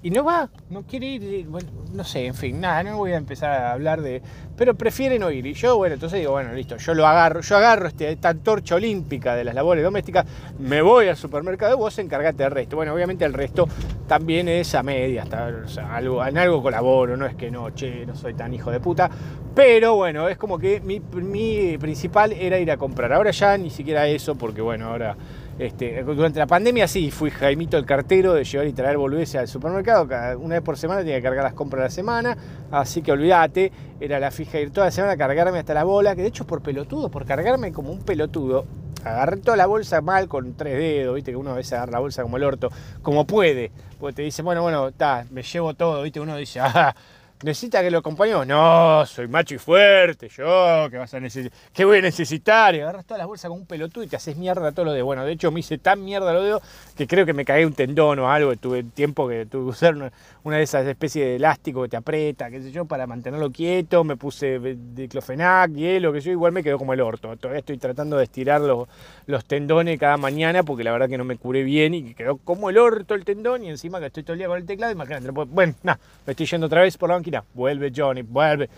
y 0.00 0.10
no 0.10 0.22
va, 0.22 0.48
no 0.70 0.82
quiere 0.82 1.06
ir, 1.06 1.46
bueno, 1.46 1.68
no 1.92 2.04
sé, 2.04 2.26
en 2.26 2.34
fin, 2.34 2.60
nada, 2.60 2.84
no 2.84 2.96
voy 2.98 3.12
a 3.12 3.16
empezar 3.16 3.50
a 3.50 3.72
hablar 3.72 4.00
de, 4.00 4.22
pero 4.56 4.74
prefiere 4.74 5.18
no 5.18 5.30
ir. 5.30 5.44
Y 5.46 5.54
yo, 5.54 5.76
bueno, 5.76 5.94
entonces 5.94 6.20
digo, 6.20 6.32
bueno, 6.32 6.52
listo, 6.52 6.76
yo 6.76 6.94
lo 6.94 7.04
agarro, 7.04 7.40
yo 7.40 7.56
agarro 7.56 7.88
este, 7.88 8.12
esta 8.12 8.28
antorcha 8.28 8.76
olímpica 8.76 9.34
de 9.34 9.42
las 9.42 9.56
labores 9.56 9.82
domésticas, 9.82 10.24
me 10.60 10.82
voy 10.82 11.08
al 11.08 11.16
supermercado, 11.16 11.76
vos 11.76 11.98
encargate 11.98 12.44
del 12.44 12.52
resto. 12.52 12.76
Bueno, 12.76 12.94
obviamente 12.94 13.24
el 13.24 13.32
resto 13.32 13.66
también 14.06 14.48
es 14.48 14.72
a 14.76 14.84
media, 14.84 15.24
sea, 15.66 15.96
algo, 15.96 16.24
en 16.24 16.38
algo 16.38 16.62
colaboro, 16.62 17.16
no 17.16 17.26
es 17.26 17.34
que 17.34 17.50
no, 17.50 17.70
che, 17.70 18.06
no 18.06 18.14
soy 18.14 18.34
tan 18.34 18.54
hijo 18.54 18.70
de 18.70 18.78
puta, 18.78 19.10
pero 19.52 19.96
bueno, 19.96 20.28
es 20.28 20.38
como 20.38 20.60
que 20.60 20.80
mi, 20.80 21.00
mi 21.00 21.76
principal 21.76 22.32
era 22.32 22.60
ir 22.60 22.70
a 22.70 22.76
comprar. 22.76 23.12
Ahora 23.12 23.32
ya 23.32 23.58
ni 23.58 23.70
siquiera 23.70 24.06
eso, 24.06 24.36
porque 24.36 24.60
bueno, 24.60 24.86
ahora 24.86 25.16
este, 25.58 26.04
durante 26.04 26.38
la 26.38 26.46
pandemia 26.46 26.86
sí, 26.86 27.10
fui 27.10 27.30
Jaimito 27.30 27.76
el 27.76 27.84
cartero 27.84 28.32
de 28.32 28.44
llevar 28.44 28.68
y 28.68 28.72
traer 28.72 28.96
boludeces 28.96 29.36
al 29.36 29.48
supermercado. 29.48 30.06
una 30.38 30.54
vez 30.54 30.62
por 30.62 30.78
semana 30.78 31.00
tenía 31.00 31.16
que 31.16 31.22
cargar 31.22 31.44
las 31.44 31.54
compras 31.54 31.80
de 31.80 31.84
la 31.86 31.90
semana. 31.90 32.38
Así 32.70 33.02
que 33.02 33.10
olvídate, 33.10 33.72
era 33.98 34.20
la 34.20 34.30
fija 34.30 34.60
ir 34.60 34.70
toda 34.70 34.86
la 34.86 34.90
semana 34.92 35.14
a 35.14 35.16
cargarme 35.16 35.58
hasta 35.58 35.74
la 35.74 35.82
bola. 35.82 36.14
Que 36.14 36.22
de 36.22 36.28
hecho 36.28 36.46
por 36.46 36.62
pelotudo, 36.62 37.10
por 37.10 37.26
cargarme 37.26 37.72
como 37.72 37.90
un 37.90 38.02
pelotudo, 38.02 38.66
agarré 39.04 39.38
toda 39.38 39.56
la 39.56 39.66
bolsa 39.66 40.00
mal 40.00 40.28
con 40.28 40.54
tres 40.54 40.78
dedos, 40.78 41.16
viste 41.16 41.32
que 41.32 41.36
uno 41.36 41.50
a 41.50 41.54
veces 41.54 41.72
agarra 41.72 41.92
la 41.92 41.98
bolsa 41.98 42.22
como 42.22 42.36
el 42.36 42.44
orto, 42.44 42.70
como 43.02 43.26
puede. 43.26 43.72
Porque 43.98 44.14
te 44.14 44.22
dice, 44.22 44.42
bueno, 44.42 44.62
bueno, 44.62 44.88
está, 44.88 45.26
me 45.30 45.42
llevo 45.42 45.74
todo, 45.74 46.02
viste, 46.02 46.20
uno 46.20 46.36
dice, 46.36 46.60
ah 46.60 46.94
¿Necesita 47.42 47.82
que 47.82 47.90
lo 47.90 47.98
acompañemos? 47.98 48.46
No, 48.48 49.06
soy 49.06 49.28
macho 49.28 49.54
y 49.54 49.58
fuerte, 49.58 50.28
yo, 50.28 50.88
¿qué 50.90 50.98
vas 50.98 51.14
a 51.14 51.20
necesitar? 51.20 51.56
¿Qué 51.72 51.84
voy 51.84 51.98
a 51.98 52.02
necesitar? 52.02 52.74
Y 52.74 52.80
agarras 52.80 53.04
todas 53.04 53.18
las 53.18 53.28
bolsas 53.28 53.48
con 53.48 53.60
un 53.60 53.66
pelotudo 53.66 54.02
y 54.02 54.08
te 54.08 54.16
haces 54.16 54.36
mierda 54.36 54.72
todo 54.72 54.86
lo 54.86 54.92
de. 54.92 55.02
Bueno, 55.02 55.24
de 55.24 55.32
hecho 55.32 55.52
me 55.52 55.60
hice 55.60 55.78
tan 55.78 56.04
mierda 56.04 56.32
lo 56.32 56.42
dedos 56.42 56.62
que 56.98 57.06
creo 57.06 57.24
que 57.24 57.32
me 57.32 57.44
cagué 57.44 57.64
un 57.64 57.72
tendón 57.72 58.18
o 58.18 58.28
algo. 58.28 58.56
Tuve 58.56 58.82
tiempo 58.82 59.28
que 59.28 59.46
tuve 59.46 59.62
que 59.66 59.70
usar 59.70 59.94
una, 60.42 60.56
de 60.56 60.62
esas 60.62 60.84
especies 60.84 61.24
de 61.24 61.36
elástico 61.36 61.82
que 61.82 61.88
te 61.88 61.96
aprieta, 61.96 62.50
qué 62.50 62.60
sé 62.60 62.72
yo, 62.72 62.86
para 62.86 63.06
mantenerlo 63.06 63.52
quieto. 63.52 64.02
Me 64.02 64.16
puse 64.16 64.58
diclofenac, 64.58 65.72
hielo, 65.72 66.12
que 66.12 66.20
yo, 66.20 66.32
igual 66.32 66.50
me 66.50 66.64
quedó 66.64 66.76
como 66.76 66.92
el 66.92 67.00
orto. 67.00 67.36
Todavía 67.36 67.60
estoy 67.60 67.78
tratando 67.78 68.16
de 68.16 68.24
estirar 68.24 68.60
los, 68.60 68.88
los 69.26 69.44
tendones 69.44 69.96
cada 69.96 70.16
mañana 70.16 70.64
porque 70.64 70.82
la 70.82 70.90
verdad 70.90 71.08
que 71.08 71.16
no 71.16 71.24
me 71.24 71.36
curé 71.36 71.62
bien 71.62 71.94
y 71.94 72.14
quedó 72.14 72.36
como 72.38 72.68
el 72.68 72.78
orto 72.78 73.14
el 73.14 73.24
tendón 73.24 73.62
y 73.62 73.68
encima 73.68 74.00
que 74.00 74.06
estoy 74.06 74.24
todo 74.24 74.32
el 74.32 74.38
día 74.38 74.48
con 74.48 74.58
el 74.58 74.66
teclado, 74.66 74.92
imagínate. 74.92 75.30
Bueno, 75.30 75.74
nada, 75.84 76.00
me 76.26 76.32
estoy 76.32 76.46
yendo 76.46 76.66
otra 76.66 76.82
vez 76.82 76.98
por 76.98 77.08
la 77.08 77.14
banquina 77.14 77.44
vuelve 77.54 77.92
Johnny, 77.94 78.22
vuelve. 78.22 78.68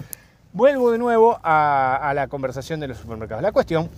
Vuelvo 0.52 0.90
de 0.90 0.98
nuevo 0.98 1.38
a, 1.44 2.12
la 2.14 2.26
conversación 2.26 2.80
de 2.80 2.88
los 2.88 2.98
supermercados. 2.98 3.40
La 3.40 3.52
cuestión 3.52 3.88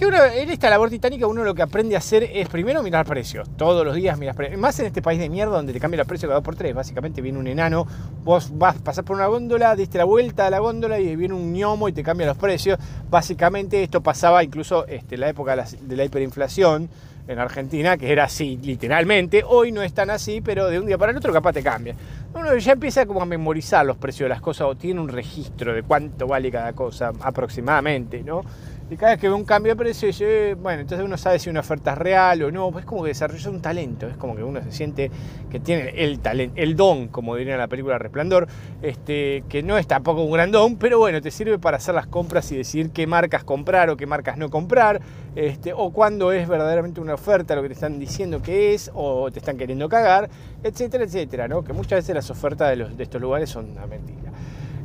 que 0.00 0.06
uno, 0.06 0.16
en 0.24 0.48
esta 0.48 0.70
labor 0.70 0.88
titánica 0.88 1.26
uno 1.26 1.44
lo 1.44 1.54
que 1.54 1.60
aprende 1.60 1.94
a 1.94 1.98
hacer 1.98 2.22
es 2.22 2.48
primero 2.48 2.82
mirar 2.82 3.04
precios. 3.04 3.46
Todos 3.58 3.84
los 3.84 3.94
días 3.94 4.18
miras 4.18 4.34
precios. 4.34 4.58
Más 4.58 4.80
en 4.80 4.86
este 4.86 5.02
país 5.02 5.20
de 5.20 5.28
mierda 5.28 5.54
donde 5.54 5.74
te 5.74 5.78
cambia 5.78 6.00
el 6.00 6.06
precio 6.06 6.26
cada 6.26 6.38
dos 6.38 6.44
por 6.44 6.56
tres. 6.56 6.74
Básicamente 6.74 7.20
viene 7.20 7.38
un 7.38 7.46
enano, 7.46 7.86
vos 8.24 8.50
vas 8.56 8.76
a 8.76 8.78
pasar 8.78 9.04
por 9.04 9.16
una 9.16 9.26
góndola, 9.26 9.76
diste 9.76 9.98
la 9.98 10.04
vuelta 10.04 10.46
a 10.46 10.50
la 10.50 10.58
góndola 10.58 10.98
y 10.98 11.14
viene 11.16 11.34
un 11.34 11.52
ñomo 11.52 11.86
y 11.86 11.92
te 11.92 12.02
cambia 12.02 12.26
los 12.26 12.38
precios. 12.38 12.78
Básicamente 13.10 13.82
esto 13.82 14.00
pasaba 14.00 14.42
incluso 14.42 14.86
este, 14.86 15.16
en 15.16 15.20
la 15.20 15.28
época 15.28 15.54
de 15.54 15.96
la 15.96 16.04
hiperinflación 16.06 16.88
en 17.28 17.38
Argentina, 17.38 17.98
que 17.98 18.10
era 18.10 18.24
así, 18.24 18.58
literalmente. 18.62 19.42
Hoy 19.46 19.70
no 19.70 19.82
es 19.82 19.92
tan 19.92 20.08
así, 20.08 20.40
pero 20.40 20.68
de 20.68 20.80
un 20.80 20.86
día 20.86 20.96
para 20.96 21.12
el 21.12 21.18
otro 21.18 21.30
capaz 21.30 21.52
te 21.52 21.62
cambia. 21.62 21.94
Uno 22.32 22.56
ya 22.56 22.72
empieza 22.72 23.04
como 23.04 23.20
a 23.20 23.26
memorizar 23.26 23.84
los 23.84 23.98
precios 23.98 24.24
de 24.24 24.30
las 24.30 24.40
cosas 24.40 24.66
o 24.66 24.76
tiene 24.76 24.98
un 24.98 25.08
registro 25.08 25.74
de 25.74 25.82
cuánto 25.82 26.26
vale 26.26 26.50
cada 26.50 26.72
cosa 26.72 27.12
aproximadamente, 27.20 28.22
¿no? 28.22 28.42
Y 28.90 28.96
cada 28.96 29.12
vez 29.12 29.20
que 29.20 29.28
ve 29.28 29.34
un 29.34 29.44
cambio 29.44 29.72
de 29.72 29.76
precio, 29.76 30.08
dice, 30.08 30.50
eh, 30.50 30.54
bueno, 30.54 30.80
entonces 30.80 31.06
uno 31.06 31.16
sabe 31.16 31.38
si 31.38 31.48
una 31.48 31.60
oferta 31.60 31.92
es 31.92 31.98
real 31.98 32.42
o 32.42 32.50
no. 32.50 32.76
Es 32.76 32.84
como 32.84 33.04
que 33.04 33.10
desarrolla 33.10 33.48
un 33.48 33.62
talento, 33.62 34.08
es 34.08 34.16
como 34.16 34.34
que 34.34 34.42
uno 34.42 34.60
se 34.64 34.72
siente 34.72 35.12
que 35.48 35.60
tiene 35.60 35.90
el 35.90 36.18
talento, 36.18 36.54
el 36.56 36.74
don, 36.74 37.06
como 37.06 37.36
diría 37.36 37.52
en 37.52 37.60
la 37.60 37.68
película 37.68 37.98
Resplandor, 37.98 38.48
este, 38.82 39.44
que 39.48 39.62
no 39.62 39.78
es 39.78 39.86
tampoco 39.86 40.24
un 40.24 40.32
gran 40.32 40.50
don, 40.50 40.74
pero 40.74 40.98
bueno, 40.98 41.22
te 41.22 41.30
sirve 41.30 41.60
para 41.60 41.76
hacer 41.76 41.94
las 41.94 42.08
compras 42.08 42.50
y 42.50 42.56
decidir 42.56 42.90
qué 42.90 43.06
marcas 43.06 43.44
comprar 43.44 43.90
o 43.90 43.96
qué 43.96 44.06
marcas 44.06 44.36
no 44.36 44.50
comprar, 44.50 45.00
este, 45.36 45.72
o 45.72 45.92
cuándo 45.92 46.32
es 46.32 46.48
verdaderamente 46.48 47.00
una 47.00 47.14
oferta 47.14 47.54
lo 47.54 47.62
que 47.62 47.68
te 47.68 47.74
están 47.74 48.00
diciendo 48.00 48.42
que 48.42 48.74
es, 48.74 48.90
o 48.92 49.30
te 49.30 49.38
están 49.38 49.56
queriendo 49.56 49.88
cagar, 49.88 50.28
etcétera, 50.64 51.04
etcétera, 51.04 51.46
¿no? 51.46 51.62
Que 51.62 51.72
muchas 51.72 52.00
veces 52.00 52.12
las 52.12 52.28
ofertas 52.28 52.70
de, 52.70 52.76
los, 52.76 52.96
de 52.96 53.04
estos 53.04 53.20
lugares 53.20 53.50
son 53.50 53.70
una 53.70 53.86
mentira. 53.86 54.32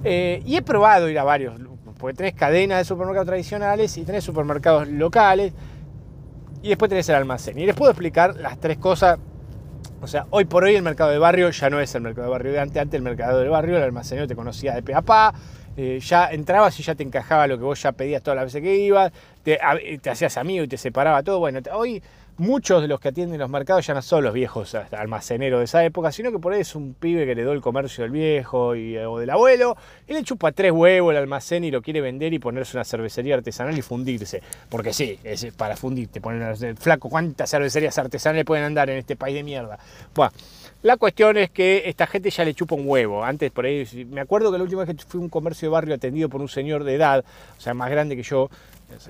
Eh, 0.04 0.44
y 0.46 0.58
he 0.58 0.62
probado 0.62 1.10
ir 1.10 1.18
a 1.18 1.24
varios 1.24 1.60
porque 1.98 2.16
tenés 2.16 2.34
cadenas 2.34 2.80
de 2.80 2.86
supermercados 2.86 3.28
tradicionales 3.28 3.98
y 3.98 4.04
tenés 4.04 4.24
supermercados 4.24 4.88
locales 4.88 5.54
y 6.62 6.70
después 6.70 6.90
tenés 6.90 7.08
el 7.10 7.16
almacén. 7.16 7.58
Y 7.60 7.66
les 7.66 7.76
puedo 7.76 7.92
explicar 7.92 8.36
las 8.38 8.60
tres 8.60 8.78
cosas. 8.78 9.20
O 10.02 10.08
sea, 10.08 10.26
hoy 10.32 10.46
por 10.46 10.64
hoy 10.64 10.76
el 10.76 10.84
mercado 10.84 11.12
de 11.12 11.18
barrio 11.18 11.50
ya 11.52 11.70
no 11.70 11.80
es 11.80 11.94
el 11.96 12.02
mercado 12.02 12.28
de 12.28 12.32
barrio 12.32 12.52
de 12.52 12.60
antes. 12.60 12.82
Antes 12.82 12.98
el 12.98 13.04
mercado 13.04 13.40
del 13.40 13.50
barrio, 13.50 13.78
el 13.78 13.84
almacenero 13.84 14.28
te 14.28 14.36
conocía 14.36 14.74
de 14.74 14.84
pe 14.84 14.94
a 14.94 15.02
pa. 15.02 15.34
Eh, 15.78 16.00
ya 16.02 16.28
entrabas 16.32 16.80
y 16.80 16.84
ya 16.84 16.96
te 16.96 17.04
encajaba 17.04 17.48
lo 17.48 17.58
que 17.58 17.64
vos 17.64 17.82
ya 17.82 17.92
pedías 17.92 18.24
todas 18.24 18.36
las 18.36 18.46
veces 18.46 18.62
que 18.62 18.76
ibas. 18.78 19.12
Te, 19.44 19.60
te 20.02 20.10
hacías 20.10 20.38
amigo 20.38 20.64
y 20.64 20.68
te 20.68 20.78
separaba 20.78 21.22
todo. 21.22 21.40
Bueno, 21.40 21.60
hoy 21.74 22.02
muchos 22.38 22.82
de 22.82 22.88
los 22.88 23.00
que 23.00 23.10
atienden 23.10 23.40
los 23.40 23.50
mercados 23.50 23.86
ya 23.86 23.94
no 23.94 24.02
son 24.02 24.24
los 24.24 24.34
viejos 24.34 24.76
almaceneros 24.92 25.60
de 25.60 25.66
esa 25.66 25.84
época, 25.86 26.12
sino 26.12 26.32
que 26.32 26.40
por 26.40 26.54
ahí 26.54 26.62
es 26.62 26.76
un 26.76 26.94
pibe 26.94 27.26
que 27.26 27.32
heredó 27.32 27.54
el 27.54 27.62
comercio 27.62 28.04
del 28.04 28.12
viejo 28.12 28.76
y, 28.76 28.98
o 28.98 29.20
del 29.20 29.30
abuelo, 29.30 29.78
y 30.08 30.14
le 30.14 30.24
chupa 30.24 30.52
tres 30.52 30.72
huevos 30.72 31.12
el 31.12 31.18
almacén 31.18 31.64
y 31.64 31.72
lo 31.72 31.82
quiere 31.82 32.02
vender 32.02 32.34
y 32.34 32.40
ponerse 32.40 32.76
una 32.78 32.84
cervecería 32.84 33.36
artesanal 33.36 33.78
y 33.78 33.82
fundirse. 33.82 34.42
Porque 34.70 34.94
sí, 34.94 35.20
es 35.24 35.46
para 35.54 35.76
fundirte, 35.76 36.22
poner 36.22 36.76
flaco, 36.78 37.10
¿cuántas 37.10 37.50
cervecerías 37.50 37.98
artesanales 37.98 38.46
pueden 38.46 38.66
andar 38.66 38.90
en 38.90 38.98
este 38.98 39.16
país 39.16 39.36
de 39.36 39.44
mierda? 39.44 39.80
Bueno, 40.14 40.32
la 40.84 40.98
cuestión 40.98 41.38
es 41.38 41.50
que 41.50 41.84
esta 41.86 42.06
gente 42.06 42.30
ya 42.30 42.46
le 42.46 42.54
chupa 42.54 42.76
un 42.76 42.88
huevo. 42.88 43.24
Antes 43.24 43.50
por 43.52 43.66
ahí, 43.66 43.88
me 44.10 44.22
acuerdo 44.22 44.52
que 44.52 44.58
la 44.58 44.64
última 44.64 44.86
vez 44.86 44.96
que 44.96 45.04
fui 45.04 45.20
a 45.20 45.24
un 45.24 45.30
comercio 45.30 45.68
de 45.68 45.72
barrio 45.72 45.96
atendido 45.96 46.30
por 46.30 46.42
un 46.42 46.50
señor 46.50 46.84
de 46.84 46.96
edad, 46.96 47.26
o 47.58 47.62
sea, 47.62 47.74
más 47.74 47.90
grande 47.90 48.16
que 48.16 48.24
yo, 48.24 48.50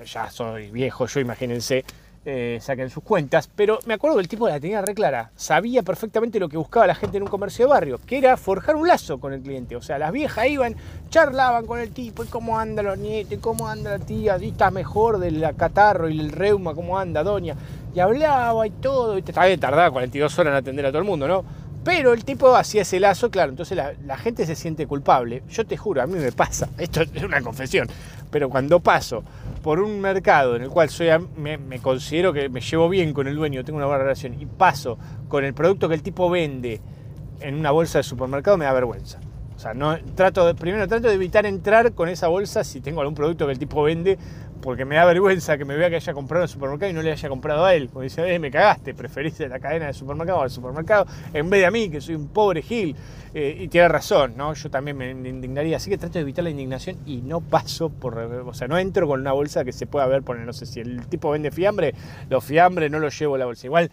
ya 0.06 0.30
soy 0.30 0.70
viejo, 0.70 1.06
yo 1.06 1.20
imagínense, 1.20 1.84
eh, 2.28 2.58
saquen 2.60 2.90
sus 2.90 3.04
cuentas, 3.04 3.48
pero 3.54 3.78
me 3.86 3.94
acuerdo 3.94 4.16
que 4.16 4.22
el 4.22 4.28
tipo 4.28 4.48
la 4.48 4.58
tenía 4.58 4.82
re 4.82 4.94
clara, 4.94 5.30
sabía 5.36 5.84
perfectamente 5.84 6.40
lo 6.40 6.48
que 6.48 6.56
buscaba 6.56 6.84
la 6.84 6.96
gente 6.96 7.18
en 7.18 7.22
un 7.22 7.28
comercio 7.28 7.66
de 7.66 7.70
barrio, 7.70 8.00
que 8.04 8.18
era 8.18 8.36
forjar 8.36 8.74
un 8.74 8.88
lazo 8.88 9.20
con 9.20 9.32
el 9.32 9.40
cliente, 9.40 9.76
o 9.76 9.80
sea, 9.80 9.96
las 9.96 10.10
viejas 10.10 10.48
iban, 10.48 10.74
charlaban 11.08 11.66
con 11.66 11.78
el 11.78 11.92
tipo, 11.92 12.24
y 12.24 12.26
cómo 12.26 12.58
anda 12.58 12.82
los 12.82 12.98
nietos, 12.98 13.38
cómo 13.40 13.68
anda 13.68 13.92
la 13.92 14.04
tía, 14.04 14.36
y 14.40 14.48
está 14.48 14.72
mejor 14.72 15.18
del 15.18 15.40
catarro 15.56 16.08
y 16.08 16.18
el 16.18 16.32
reuma, 16.32 16.74
cómo 16.74 16.98
anda 16.98 17.22
doña, 17.22 17.54
y 17.94 18.00
hablaba 18.00 18.66
y 18.66 18.70
todo, 18.70 19.16
y 19.16 19.22
también 19.22 19.60
tardaba 19.60 19.90
42 19.92 20.38
horas 20.40 20.50
en 20.50 20.56
atender 20.56 20.86
a 20.86 20.88
todo 20.88 20.98
el 20.98 21.04
mundo, 21.04 21.28
¿no? 21.28 21.44
Pero 21.86 22.12
el 22.12 22.24
tipo 22.24 22.56
hacía 22.56 22.82
ese 22.82 22.98
lazo, 22.98 23.30
claro, 23.30 23.50
entonces 23.50 23.78
la, 23.78 24.18
gente 24.18 24.44
se 24.44 24.56
siente 24.56 24.88
culpable. 24.88 25.44
Yo 25.48 25.64
te 25.64 25.76
juro, 25.76 26.02
a 26.02 26.08
mí 26.08 26.18
me 26.18 26.32
pasa, 26.32 26.68
esto 26.78 27.02
es 27.02 27.22
una 27.22 27.40
confesión, 27.40 27.86
pero 28.28 28.50
cuando 28.50 28.80
paso 28.80 29.22
por 29.62 29.78
un 29.78 30.00
mercado 30.00 30.56
en 30.56 30.62
el 30.62 30.68
cual 30.68 30.90
soy, 30.90 31.10
me, 31.36 31.78
considero 31.78 32.32
que 32.32 32.48
me 32.48 32.60
llevo 32.60 32.88
bien 32.88 33.12
con 33.12 33.28
el 33.28 33.36
dueño, 33.36 33.64
tengo 33.64 33.76
una 33.76 33.86
buena 33.86 34.02
relación, 34.02 34.34
y 34.34 34.46
paso 34.46 34.98
con 35.28 35.44
el 35.44 35.54
producto 35.54 35.88
que 35.88 35.94
el 35.94 36.02
tipo 36.02 36.28
vende 36.28 36.80
en 37.38 37.54
una 37.54 37.70
bolsa 37.70 37.98
de 37.98 38.02
supermercado, 38.02 38.56
me 38.56 38.64
da 38.64 38.72
vergüenza. 38.72 39.20
O 39.54 39.58
sea, 39.60 39.72
no, 39.72 39.96
trato 40.16 40.44
de, 40.44 40.56
primero 40.56 40.88
trato 40.88 41.06
de 41.06 41.14
evitar 41.14 41.46
entrar 41.46 41.92
con 41.92 42.08
esa 42.08 42.26
bolsa 42.26 42.64
si 42.64 42.80
tengo 42.80 43.00
algún 43.00 43.14
producto 43.14 43.46
que 43.46 43.52
el 43.52 43.60
tipo 43.60 43.84
vende 43.84 44.18
porque 44.60 44.84
me 44.84 44.96
da 44.96 45.04
vergüenza 45.04 45.56
que 45.58 45.64
me 45.64 45.76
vea 45.76 45.90
que 45.90 45.96
haya 45.96 46.12
comprado 46.14 46.42
en 46.42 46.44
el 46.44 46.48
supermercado 46.48 46.90
y 46.90 46.94
no 46.94 47.02
le 47.02 47.12
haya 47.12 47.28
comprado 47.28 47.64
a 47.64 47.74
él. 47.74 47.88
Porque 47.92 48.04
dice, 48.04 48.34
eh, 48.34 48.38
me 48.38 48.50
cagaste, 48.50 48.94
preferís 48.94 49.38
la 49.40 49.58
cadena 49.58 49.86
de 49.86 49.92
supermercado 49.92 50.42
al 50.42 50.50
supermercado 50.50 51.06
en 51.32 51.48
vez 51.50 51.60
de 51.60 51.66
a 51.66 51.70
mí, 51.70 51.88
que 51.88 52.00
soy 52.00 52.14
un 52.14 52.28
pobre 52.28 52.62
gil. 52.62 52.96
Eh, 53.34 53.56
y 53.60 53.68
tiene 53.68 53.88
razón, 53.88 54.34
¿no? 54.36 54.54
Yo 54.54 54.70
también 54.70 54.96
me 54.96 55.10
indignaría. 55.10 55.76
Así 55.76 55.90
que 55.90 55.98
trato 55.98 56.14
de 56.14 56.20
evitar 56.20 56.42
la 56.42 56.50
indignación 56.50 56.96
y 57.04 57.18
no 57.18 57.40
paso 57.40 57.90
por. 57.90 58.16
O 58.16 58.54
sea, 58.54 58.66
no 58.66 58.78
entro 58.78 59.06
con 59.06 59.20
una 59.20 59.32
bolsa 59.32 59.64
que 59.64 59.72
se 59.72 59.86
pueda 59.86 60.06
ver 60.06 60.22
poner, 60.22 60.46
no 60.46 60.52
sé 60.52 60.66
si 60.66 60.80
el 60.80 61.06
tipo 61.06 61.30
vende 61.30 61.50
fiambre, 61.50 61.94
los 62.30 62.44
fiambres 62.44 62.90
no 62.90 62.98
los 62.98 63.18
llevo 63.18 63.34
a 63.34 63.38
la 63.38 63.44
bolsa. 63.44 63.66
Igual 63.66 63.90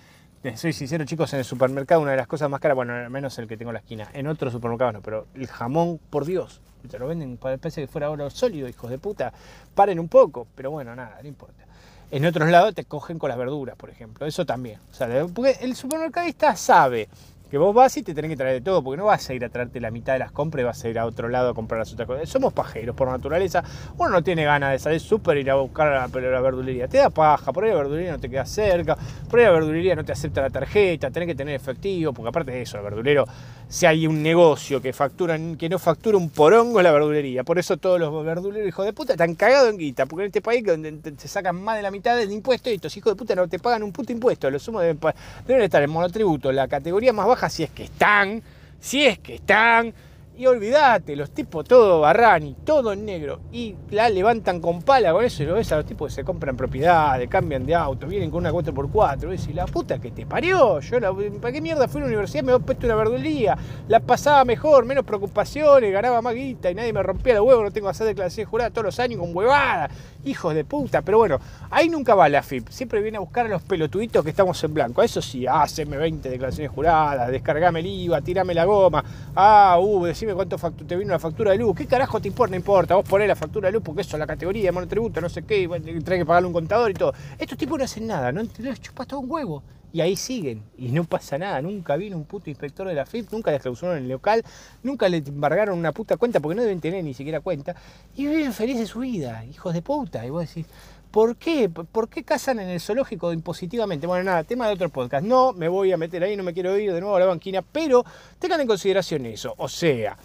soy 0.55 0.74
sincero, 0.74 1.05
chicos, 1.05 1.32
en 1.34 1.39
el 1.39 1.46
supermercado 1.46 2.01
una 2.01 2.12
de 2.12 2.17
las 2.17 2.27
cosas 2.27 2.50
más 2.50 2.60
caras, 2.60 2.75
bueno, 2.75 2.93
al 2.93 3.10
menos 3.10 3.38
el 3.39 3.48
que 3.48 3.55
tengo 3.55 3.72
en 3.72 3.75
la 3.75 3.79
esquina, 3.79 4.10
en 4.13 4.27
otros 4.27 4.51
supermercados 4.51 4.93
no, 4.93 5.01
pero 5.01 5.27
el 5.36 5.48
jamón, 5.48 6.00
por 6.10 6.25
Dios, 6.25 6.62
te 6.88 7.00
lo 7.00 7.08
venden, 7.08 7.38
parece 7.38 7.82
que 7.82 7.88
fuera 7.88 8.10
oro 8.10 8.30
sólido, 8.30 8.68
hijos 8.68 8.90
de 8.90 8.98
puta, 8.98 9.34
paren 9.74 10.00
un 10.00 10.08
poco, 10.08 10.48
pero 10.56 10.72
bueno, 10.72 10.96
nada, 10.96 11.20
no 11.22 11.28
importa. 11.28 11.63
En 12.12 12.25
otros 12.25 12.50
lados 12.50 12.75
te 12.75 12.86
cogen 12.86 13.18
con 13.18 13.30
las 13.30 13.38
verduras, 13.38 13.75
por 13.75 13.90
ejemplo, 13.90 14.25
eso 14.28 14.46
también. 14.46 14.80
O 14.92 14.94
sea, 14.94 15.25
porque 15.34 15.58
el 15.62 15.75
supermercadista 15.75 16.56
sabe 16.56 17.10
que 17.54 17.60
vos 17.60 17.72
vas 17.75 17.96
y 17.98 18.02
te 18.02 18.16
tenés 18.16 18.32
que 18.32 18.36
traer 18.36 18.56
de 18.56 18.62
todo, 18.62 18.84
porque 18.84 18.98
no 18.98 19.06
vas 19.06 19.30
a 19.30 19.34
ir 19.36 19.46
a 19.46 19.50
traerte 19.50 19.80
la 19.80 19.92
mitad 19.92 20.13
de 20.13 20.18
las 20.18 20.32
compras 20.32 20.62
y 20.62 20.66
vas 20.66 20.84
a 20.84 20.90
ir 20.90 20.98
a 20.98 21.06
otro 21.06 21.30
lado 21.30 21.52
a 21.52 21.54
comprar 21.54 21.78
las 21.78 21.94
otras 21.94 22.08
cosas. 22.08 22.28
Somos 22.28 22.52
pajeros 22.52 22.96
por 22.96 23.08
naturaleza. 23.08 23.63
Uno 23.96 24.10
no 24.10 24.24
tiene 24.24 24.44
ganas 24.44 24.72
de 24.72 24.80
salir 24.80 25.00
súper 25.00 25.38
ir 25.38 25.52
a 25.52 25.54
buscar 25.54 25.88
a 25.88 26.08
la, 26.08 26.42
verdulería. 26.42 26.88
Te 26.88 26.98
da 26.98 27.12
paja, 27.12 27.54
por 27.54 27.63
ahí 27.63 27.70
la 27.70 27.78
verdulería 27.78 28.13
no 28.13 28.20
te 28.20 28.28
queda 28.28 28.48
cerca, 28.48 28.98
por 29.30 29.38
ahí 29.38 29.46
la 29.46 29.52
verdulería 29.52 29.96
no 29.96 30.04
te 30.04 30.12
acepta 30.12 30.42
la 30.42 30.50
tarjeta, 30.50 31.12
tenés 31.12 31.28
que 31.28 31.36
tener 31.36 31.54
efectivo, 31.54 32.12
porque 32.12 32.30
aparte 32.30 32.52
de 32.54 32.63
eso, 32.63 32.78
el 32.78 32.84
verdulero, 32.84 33.25
si 33.67 33.86
hay 33.86 34.08
un 34.08 34.22
negocio 34.22 34.82
que 34.82 34.93
facturan, 34.93 35.58
que 35.58 35.70
no 35.70 35.79
factura 35.79 36.17
un 36.17 36.29
porongo 36.29 36.82
la 36.82 36.91
verdulería. 36.91 37.43
Por 37.43 37.60
eso 37.60 37.77
todos 37.77 38.00
los 38.00 38.25
verduleros, 38.25 38.67
hijos 38.67 38.86
de 38.86 38.93
puta, 38.93 39.13
están 39.13 39.36
cagados 39.36 39.70
en 39.70 39.77
guita, 39.77 40.05
porque 40.05 40.24
en 40.24 40.27
este 40.27 40.41
país 40.41 40.63
donde 40.63 41.13
se 41.17 41.27
sacan 41.27 41.62
más 41.62 41.77
de 41.77 41.82
la 41.82 41.91
mitad 41.91 42.15
del 42.15 42.32
impuesto 42.32 42.70
y 42.70 42.75
estos 42.75 42.96
hijos 42.98 43.13
de 43.13 43.17
puta 43.17 43.36
no 43.36 43.48
te 43.48 43.60
pagan 43.60 43.84
un 43.84 43.91
puto 43.91 44.12
impuesto. 44.12 44.50
Los 44.51 44.63
sumos 44.63 44.84
deben 44.84 45.63
estar 45.63 45.82
en 45.82 45.89
monotributo, 45.89 46.51
la 46.51 46.67
categoría 46.67 47.13
más 47.13 47.27
baja 47.27 47.50
si 47.50 47.63
es 47.63 47.72
que 47.72 47.84
están, 47.84 48.43
si 48.79 49.05
es 49.05 49.20
que 49.20 49.36
están, 49.36 49.93
y 50.36 50.48
olvídate, 50.48 51.16
los 51.16 51.32
tipos 51.32 51.63
todo 51.66 52.02
barrani, 52.02 52.56
todo 52.66 52.92
en 52.94 53.06
negro, 53.06 53.40
y 53.52 53.75
la 53.92 54.10
levantan 54.10 54.60
con 54.60 54.82
pala 54.82 55.12
con 55.12 55.24
eso, 55.24 55.44
y 55.44 55.46
lo 55.46 55.54
ves 55.54 55.72
a 55.72 55.78
los 55.78 55.86
tipos 55.86 56.10
que 56.10 56.16
se 56.16 56.24
compran 56.24 56.58
propiedades, 56.58 57.30
cambian 57.30 57.66
de 57.66 57.75
auto, 57.75 58.08
vienen 58.08 58.32
con 58.32 58.40
una 58.40 58.52
4x4, 58.52 59.25
y 59.25 59.38
decís, 59.38 59.54
la 59.54 59.66
puta 59.66 60.00
que 60.00 60.10
te 60.10 60.25
parió, 60.25 60.80
yo 60.80 61.00
¿para 61.40 61.52
qué 61.52 61.62
mierda 61.62 61.88
fui 61.88 62.00
a 62.00 62.06
la 62.06 62.08
universidad? 62.08 62.44
Me 62.44 62.54
he 62.54 62.60
puesto 62.60 62.88
una 62.88 62.96
verdulería, 62.96 63.56
la 63.88 64.00
pasaba 64.00 64.44
mejor, 64.44 64.86
menos 64.86 65.06
preocupaciones, 65.06 65.94
ganaba 65.94 66.22
más 66.22 66.34
guita, 66.34 66.72
y 66.72 66.75
nadie 66.75 66.94
me 66.94 67.04
rompía 67.04 67.36
los 67.36 67.46
huevos, 67.46 67.66
no 67.66 67.72
tengo 67.72 67.88
que 67.88 67.92
hacer 67.92 68.08
declaración 68.08 68.48
jurada 68.48 68.72
todos 68.72 68.86
los 68.86 69.00
años 69.00 69.20
con 69.20 69.36
huevada, 69.36 69.90
hijos 70.25 70.56
de 70.56 70.66
puta, 70.66 71.04
pero 71.04 71.20
bueno, 71.20 71.40
ahí 71.70 71.90
nunca 71.90 72.16
va 72.16 72.28
la 72.28 72.42
FIP, 72.42 72.70
siempre 72.70 73.02
viene 73.02 73.18
a 73.18 73.20
buscar 73.20 73.46
a 73.46 73.50
los 73.50 73.62
pelotuditos 73.62 74.24
que 74.24 74.32
estamos 74.32 74.63
en 74.63 74.74
blanco, 74.74 75.04
eso 75.04 75.22
sí, 75.22 75.46
haceme 75.46 75.98
20 75.98 76.28
declaraciones 76.28 76.72
juradas, 76.72 77.30
descargame 77.30 77.82
el 77.82 77.86
IVA, 77.86 78.22
tirame 78.22 78.56
la 78.56 78.66
goma, 78.66 79.04
ah, 79.36 79.78
uh, 79.80 80.06
decime 80.24 80.36
cuánto 80.36 80.86
te 80.86 80.96
vino 80.96 81.12
la 81.12 81.20
factura 81.20 81.51
de 81.51 81.58
luz. 81.58 81.75
¿Qué 81.75 81.86
carajo 81.86 82.22
te 82.22 82.27
importa? 82.27 82.51
No 82.51 82.58
importa. 82.58 82.96
Vos 82.96 83.08
ponés 83.08 83.27
la 83.27 83.36
factura 83.36 83.68
de 83.68 83.74
luz 83.74 83.84
porque 83.84 84.01
eso 84.01 84.15
es 84.15 84.20
la 84.20 84.27
categoría 84.27 84.72
monotributo, 84.72 85.20
no 85.20 85.30
sé 85.30 85.44
qué, 85.44 85.62
y 85.62 85.68
tenés 85.68 86.03
que 86.03 86.25
pagarle 86.25 86.48
un 86.48 86.53
contador 86.53 86.92
y 86.92 86.94
todo. 86.94 87.13
Estos 87.38 87.58
tipos 87.58 87.77
no 87.77 87.84
hacen 87.84 88.08
nada, 88.08 88.32
no 88.32 88.42
les 88.60 88.82
chupas 88.82 89.08
todo 89.08 89.20
un 89.20 89.30
huevo. 89.30 89.63
Y 89.92 90.01
ahí 90.01 90.15
siguen, 90.15 90.63
y 90.75 90.88
no 90.89 91.03
pasa 91.03 91.38
nada. 91.38 91.62
Nunca 91.62 91.96
vino 91.98 92.18
un 92.18 92.25
puto 92.25 92.50
inspector 92.50 92.88
de 92.88 92.96
la 92.96 93.06
FIP, 93.06 93.32
nunca 93.32 93.51
les 93.51 93.62
clausuraron 93.62 94.01
el 94.01 94.10
local, 94.10 94.44
nunca 94.82 95.08
le 95.08 95.18
embargaron 95.18 95.77
una 95.77 95.92
puta 95.92 96.18
cuenta 96.18 96.39
porque 96.39 96.56
no 96.56 96.63
deben 96.63 96.80
tener 96.80 97.03
ni 97.03 97.13
siquiera 97.13 97.42
cuenta. 97.42 97.75
Y 98.15 98.25
viven 98.25 98.53
felices 98.53 98.89
su 98.89 99.00
vida, 99.00 99.46
hijos 99.46 99.72
de 99.74 99.84
puta. 99.84 100.25
Y 100.25 100.32
vos 100.32 100.48
decís, 100.48 100.65
¿Por 101.13 101.36
qué? 101.36 101.70
¿Por 101.70 102.10
qué 102.10 102.24
cazan 102.24 102.60
en 102.60 102.70
el 102.70 102.79
zoológico 102.79 103.32
impositivamente? 103.32 104.08
Bueno, 104.08 104.24
nada, 104.24 104.43
tema 104.43 104.65
de 104.65 104.74
otro 104.74 104.89
podcast. 104.89 105.24
No 105.24 105.53
me 105.53 105.67
voy 105.67 105.91
a 105.91 105.98
meter 105.98 106.24
ahí, 106.24 106.36
no 106.36 106.41
me 106.41 106.55
quiero 106.55 106.75
ir 106.75 106.91
de 106.91 107.00
nuevo 107.00 107.15
a 107.15 107.20
la 107.20 107.27
banquina, 107.27 107.62
pero 107.62 108.03
tengan 108.39 108.62
en 108.62 108.65
consideración 108.65 109.27
eso. 109.27 109.53
O 109.58 109.70
sea, 109.70 110.17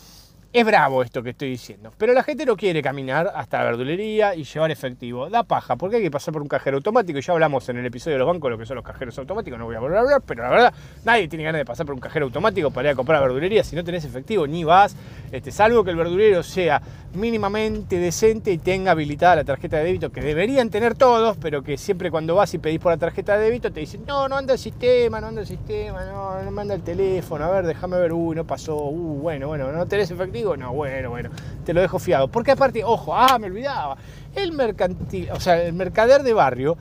es 0.51 0.65
bravo 0.65 1.03
esto 1.03 1.23
que 1.23 1.31
estoy 1.31 1.51
diciendo, 1.51 1.93
pero 1.99 2.15
la 2.15 2.23
gente 2.23 2.47
no 2.47 2.57
quiere 2.57 2.81
caminar 2.81 3.31
hasta 3.35 3.59
la 3.59 3.65
verdulería 3.65 4.35
y 4.35 4.45
llevar 4.45 4.71
efectivo. 4.71 5.29
Da 5.29 5.43
paja, 5.43 5.77
porque 5.77 5.97
hay 5.97 6.03
que 6.03 6.11
pasar 6.11 6.33
por 6.33 6.41
un 6.41 6.49
cajero 6.49 6.79
automático. 6.79 7.19
Ya 7.19 7.35
hablamos 7.35 7.69
en 7.69 7.77
el 7.77 7.85
episodio 7.85 8.15
de 8.15 8.21
los 8.21 8.27
bancos 8.27 8.51
lo 8.51 8.57
que 8.57 8.65
son 8.65 8.77
los 8.77 8.85
cajeros 8.85 9.19
automáticos, 9.19 9.59
no 9.59 9.67
voy 9.67 9.77
a 9.77 9.81
volver 9.81 9.99
a 9.99 10.01
hablar, 10.01 10.23
pero 10.25 10.45
la 10.45 10.49
verdad, 10.49 10.75
nadie 11.05 11.29
tiene 11.29 11.45
ganas 11.45 11.59
de 11.59 11.67
pasar 11.67 11.85
por 11.85 11.95
un 11.95 12.01
cajero 12.01 12.25
automático 12.25 12.71
para 12.71 12.89
ir 12.89 12.93
a 12.95 12.97
comprar 12.97 13.21
verdulería 13.21 13.63
si 13.63 13.77
no 13.77 13.85
tenés 13.85 14.07
efectivo, 14.07 14.47
ni 14.47 14.65
vas, 14.65 14.97
este, 15.33 15.51
salvo 15.51 15.85
que 15.85 15.91
el 15.91 15.97
verdulero 15.97 16.43
sea 16.43 16.81
mínimamente 17.15 17.99
decente 17.99 18.53
y 18.53 18.59
tenga 18.59 18.93
habilitada 18.93 19.37
la 19.37 19.45
tarjeta 19.45 19.79
de 19.79 19.85
débito, 19.85 20.11
que 20.11 20.21
deberían 20.21 20.71
tener 20.71 20.95
todos, 20.95 21.37
pero 21.39 21.63
que 21.63 21.77
siempre 21.79 22.11
cuando 22.11 22.35
vas 22.35 22.53
y 22.55 22.59
pedís 22.59 22.81
por 22.81 22.93
la 22.93 22.99
tarjeta 22.99 23.37
de 23.37 23.45
débito 23.45 23.73
te 23.73 23.81
dicen, 23.81 24.05
no, 24.07 24.29
no 24.29 24.37
anda 24.37 24.53
el 24.55 24.59
sistema, 24.59 25.21
no 25.21 25.29
anda 25.29 25.41
el 25.41 25.47
sistema, 25.47 26.05
no, 26.05 26.43
no 26.43 26.51
manda 26.51 26.75
el 26.75 26.83
teléfono, 26.83 27.45
a 27.45 27.51
ver, 27.51 27.67
déjame 27.67 27.99
ver, 27.99 28.13
uy, 28.13 28.37
no 28.37 28.47
pasó, 28.47 28.77
uh, 28.77 29.21
bueno, 29.21 29.49
bueno, 29.49 29.73
no 29.73 29.87
tenés 29.87 30.11
efectivo 30.11 30.57
no, 30.57 30.73
bueno, 30.73 31.11
bueno, 31.11 31.31
te 31.65 31.73
lo 31.73 31.81
dejo 31.81 31.99
fiado. 31.99 32.29
Porque 32.29 32.53
aparte, 32.53 32.85
ojo, 32.85 33.15
ah, 33.15 33.39
me 33.39 33.47
olvidaba, 33.47 33.97
el 34.35 34.53
mercantil, 34.53 35.31
o 35.33 35.41
sea, 35.41 35.63
el 35.63 35.73
mercader 35.73 36.23
de 36.23 36.33
barrio, 36.33 36.77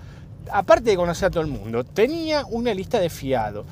aparte 0.52 0.90
de 0.90 0.96
conocer 0.96 1.28
a 1.28 1.30
todo 1.32 1.42
el 1.42 1.48
mundo, 1.48 1.84
tenía 1.84 2.46
una 2.46 2.74
lista 2.74 3.00
de 3.00 3.10
fiado. 3.10 3.66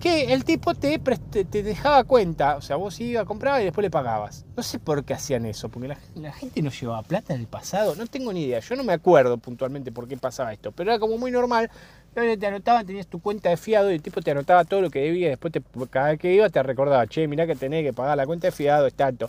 Que 0.00 0.32
el 0.32 0.44
tipo 0.44 0.74
te, 0.74 0.98
te, 0.98 1.62
dejaba 1.62 2.04
cuenta, 2.04 2.56
o 2.56 2.62
sea, 2.62 2.76
vos 2.76 2.98
ibas, 3.00 3.26
comprabas 3.26 3.60
y 3.60 3.64
después 3.64 3.82
le 3.82 3.90
pagabas. 3.90 4.46
No 4.56 4.62
sé 4.62 4.78
por 4.78 5.04
qué 5.04 5.12
hacían 5.12 5.44
eso, 5.44 5.68
porque 5.68 5.88
la, 6.14 6.32
gente 6.32 6.62
no 6.62 6.70
llevaba 6.70 7.02
plata 7.02 7.34
en 7.34 7.40
el 7.40 7.46
pasado, 7.46 7.94
no 7.94 8.06
tengo 8.06 8.32
ni 8.32 8.44
idea, 8.44 8.60
yo 8.60 8.76
no 8.76 8.82
me 8.82 8.94
acuerdo 8.94 9.36
puntualmente 9.36 9.92
por 9.92 10.08
qué 10.08 10.16
pasaba 10.16 10.54
esto, 10.54 10.72
pero 10.72 10.90
era 10.90 10.98
como 10.98 11.18
muy 11.18 11.30
normal, 11.30 11.70
te 12.14 12.46
anotaban, 12.46 12.86
tenías 12.86 13.06
tu 13.06 13.20
cuenta 13.20 13.50
de 13.50 13.58
fiado 13.58 13.90
y 13.90 13.94
el 13.94 14.02
tipo 14.02 14.22
te 14.22 14.30
anotaba 14.30 14.64
todo 14.64 14.80
lo 14.80 14.90
que 14.90 15.00
debía, 15.00 15.26
y 15.26 15.30
después 15.30 15.52
te, 15.52 15.62
cada 15.90 16.08
vez 16.08 16.18
que 16.18 16.32
iba 16.32 16.48
te 16.48 16.62
recordaba, 16.62 17.06
che, 17.06 17.28
mirá 17.28 17.46
que 17.46 17.54
tenés 17.54 17.84
que 17.84 17.92
pagar 17.92 18.16
la 18.16 18.26
cuenta 18.26 18.48
de 18.48 18.52
fiado, 18.52 18.86
es 18.86 18.94
tanto. 18.94 19.28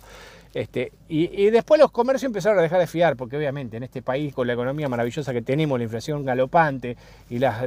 Este, 0.54 0.92
y, 1.08 1.48
después 1.50 1.80
los 1.80 1.90
comercios 1.90 2.28
empezaron 2.28 2.58
a 2.58 2.62
dejar 2.62 2.78
de 2.78 2.86
fiar, 2.86 3.16
porque 3.16 3.36
obviamente 3.36 3.78
en 3.78 3.84
este 3.84 4.02
país, 4.02 4.34
con 4.34 4.46
la 4.46 4.52
economía 4.52 4.88
maravillosa 4.88 5.32
que 5.32 5.40
tenemos, 5.40 5.78
la 5.78 5.84
inflación 5.84 6.24
galopante 6.24 6.96
y 7.30 7.38
la, 7.38 7.66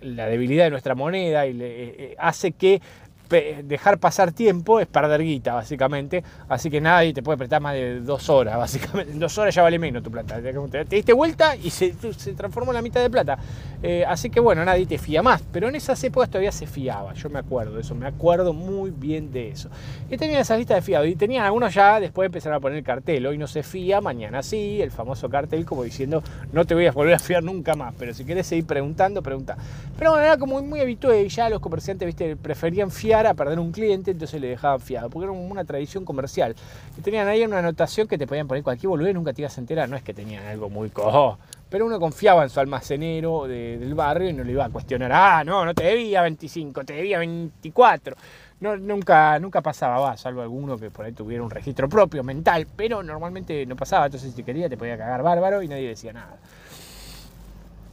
debilidad 0.00 0.64
de 0.64 0.70
nuestra 0.70 0.94
moneda, 0.94 1.46
y 1.46 1.50
eh, 1.52 1.56
eh, 1.62 2.14
hace 2.18 2.52
que 2.52 2.82
dejar 3.30 3.98
pasar 3.98 4.32
tiempo 4.32 4.80
es 4.80 4.86
perder 4.86 5.22
guita, 5.22 5.54
básicamente. 5.54 6.24
Así 6.48 6.70
que 6.70 6.80
nadie 6.80 7.12
te 7.12 7.22
puede 7.22 7.38
prestar 7.38 7.60
más 7.60 7.74
de 7.74 8.00
dos 8.00 8.28
horas, 8.28 8.56
básicamente. 8.58 9.12
En 9.12 9.18
dos 9.18 9.36
horas 9.38 9.54
ya 9.54 9.62
vale 9.62 9.78
menos 9.78 10.02
tu 10.02 10.10
plata. 10.10 10.40
Te 10.40 10.96
diste 10.96 11.12
vuelta 11.12 11.56
y 11.56 11.70
se, 11.70 11.92
transformó 12.36 12.72
en 12.72 12.76
la 12.76 12.82
mitad 12.82 13.00
de 13.00 13.10
plata. 13.10 13.38
Eh, 13.82 14.04
así 14.06 14.28
que 14.30 14.40
bueno, 14.40 14.64
nadie 14.64 14.86
te 14.86 14.98
fía 14.98 15.22
más. 15.22 15.42
Pero 15.52 15.68
en 15.68 15.74
esas 15.74 16.02
épocas 16.04 16.28
todavía 16.28 16.52
se 16.52 16.66
fiaba. 16.66 17.14
Yo 17.14 17.30
me 17.30 17.38
acuerdo 17.38 17.74
de 17.74 17.82
eso, 17.82 17.94
me 17.94 18.06
acuerdo 18.06 18.52
muy 18.52 18.90
bien 18.90 19.32
de 19.32 19.50
eso. 19.50 19.70
Y 20.10 20.16
tenía 20.16 20.40
esa 20.40 20.56
lista 20.56 20.74
de 20.74 20.82
fiados. 20.82 21.06
Y 21.08 21.16
tenían 21.16 21.44
algunos 21.44 21.72
ya, 21.72 22.00
después 22.00 22.26
empezaron 22.26 22.56
a 22.56 22.60
poner 22.60 22.78
el 22.78 22.84
cartel. 22.84 23.26
Hoy 23.26 23.38
no 23.38 23.46
se 23.46 23.62
fía, 23.62 24.00
mañana 24.00 24.42
sí. 24.42 24.82
El 24.82 24.90
famoso 24.90 25.28
cartel 25.30 25.64
como 25.64 25.84
diciendo, 25.84 26.22
no 26.52 26.64
te 26.64 26.74
voy 26.74 26.86
a 26.86 26.92
volver 26.92 27.14
a 27.14 27.18
fiar 27.18 27.42
nunca 27.42 27.74
más. 27.74 27.94
Pero 27.98 28.12
si 28.14 28.24
querés 28.24 28.46
seguir 28.46 28.66
preguntando, 28.66 29.22
pregunta. 29.22 29.56
Pero 29.98 30.12
bueno, 30.12 30.24
era 30.24 30.36
como 30.36 30.60
muy 30.62 30.80
habitual. 30.80 31.28
Ya 31.28 31.48
los 31.48 31.60
comerciantes, 31.60 32.06
viste, 32.06 32.36
preferían 32.36 32.90
fiar 32.90 33.19
a 33.26 33.34
perder 33.34 33.58
un 33.58 33.72
cliente, 33.72 34.10
entonces 34.10 34.40
le 34.40 34.48
dejaban 34.48 34.80
fiado, 34.80 35.10
porque 35.10 35.24
era 35.24 35.32
una 35.32 35.64
tradición 35.64 36.04
comercial. 36.04 36.54
Tenían 37.02 37.28
ahí 37.28 37.44
una 37.44 37.58
anotación 37.58 38.08
que 38.08 38.18
te 38.18 38.26
podían 38.26 38.48
poner 38.48 38.62
cualquier 38.62 38.88
boludez, 38.88 39.14
nunca 39.14 39.32
te 39.32 39.42
ibas 39.42 39.56
a 39.56 39.60
enterar, 39.60 39.88
no 39.88 39.96
es 39.96 40.02
que 40.02 40.14
tenían 40.14 40.44
algo 40.46 40.68
muy 40.70 40.90
cojo, 40.90 41.38
pero 41.68 41.86
uno 41.86 42.00
confiaba 42.00 42.42
en 42.42 42.50
su 42.50 42.60
almacenero 42.60 43.46
del 43.46 43.94
barrio 43.94 44.28
y 44.28 44.32
no 44.32 44.44
le 44.44 44.52
iba 44.52 44.64
a 44.64 44.70
cuestionar, 44.70 45.12
ah, 45.12 45.44
no, 45.44 45.64
no 45.64 45.74
te 45.74 45.84
debía 45.84 46.22
25, 46.22 46.84
te 46.84 46.94
debía 46.94 47.18
24. 47.18 48.16
No, 48.60 48.76
nunca, 48.76 49.38
nunca 49.38 49.62
pasaba, 49.62 49.98
va, 50.00 50.16
salvo 50.18 50.42
alguno 50.42 50.76
que 50.76 50.90
por 50.90 51.06
ahí 51.06 51.12
tuviera 51.12 51.42
un 51.42 51.50
registro 51.50 51.88
propio, 51.88 52.22
mental, 52.22 52.66
pero 52.76 53.02
normalmente 53.02 53.64
no 53.64 53.74
pasaba, 53.74 54.06
entonces 54.06 54.34
si 54.34 54.42
quería 54.42 54.68
te 54.68 54.76
podía 54.76 54.98
cagar 54.98 55.22
bárbaro 55.22 55.62
y 55.62 55.68
nadie 55.68 55.88
decía 55.88 56.12
nada. 56.12 56.36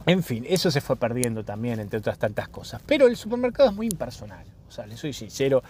En 0.08 0.22
fin, 0.22 0.44
eso 0.48 0.70
se 0.70 0.80
fue 0.80 0.96
perdiendo 0.96 1.44
también, 1.44 1.80
entre 1.80 1.98
otras 1.98 2.18
tantas 2.18 2.48
cosas. 2.48 2.80
Pero 2.86 3.06
el 3.06 3.16
supermercado 3.16 3.68
es 3.68 3.76
muy 3.76 3.86
impersonal. 3.86 4.44
O 4.68 4.72
sea, 4.72 4.86
le 4.86 4.96
soy 4.96 5.12
sincero, 5.12 5.62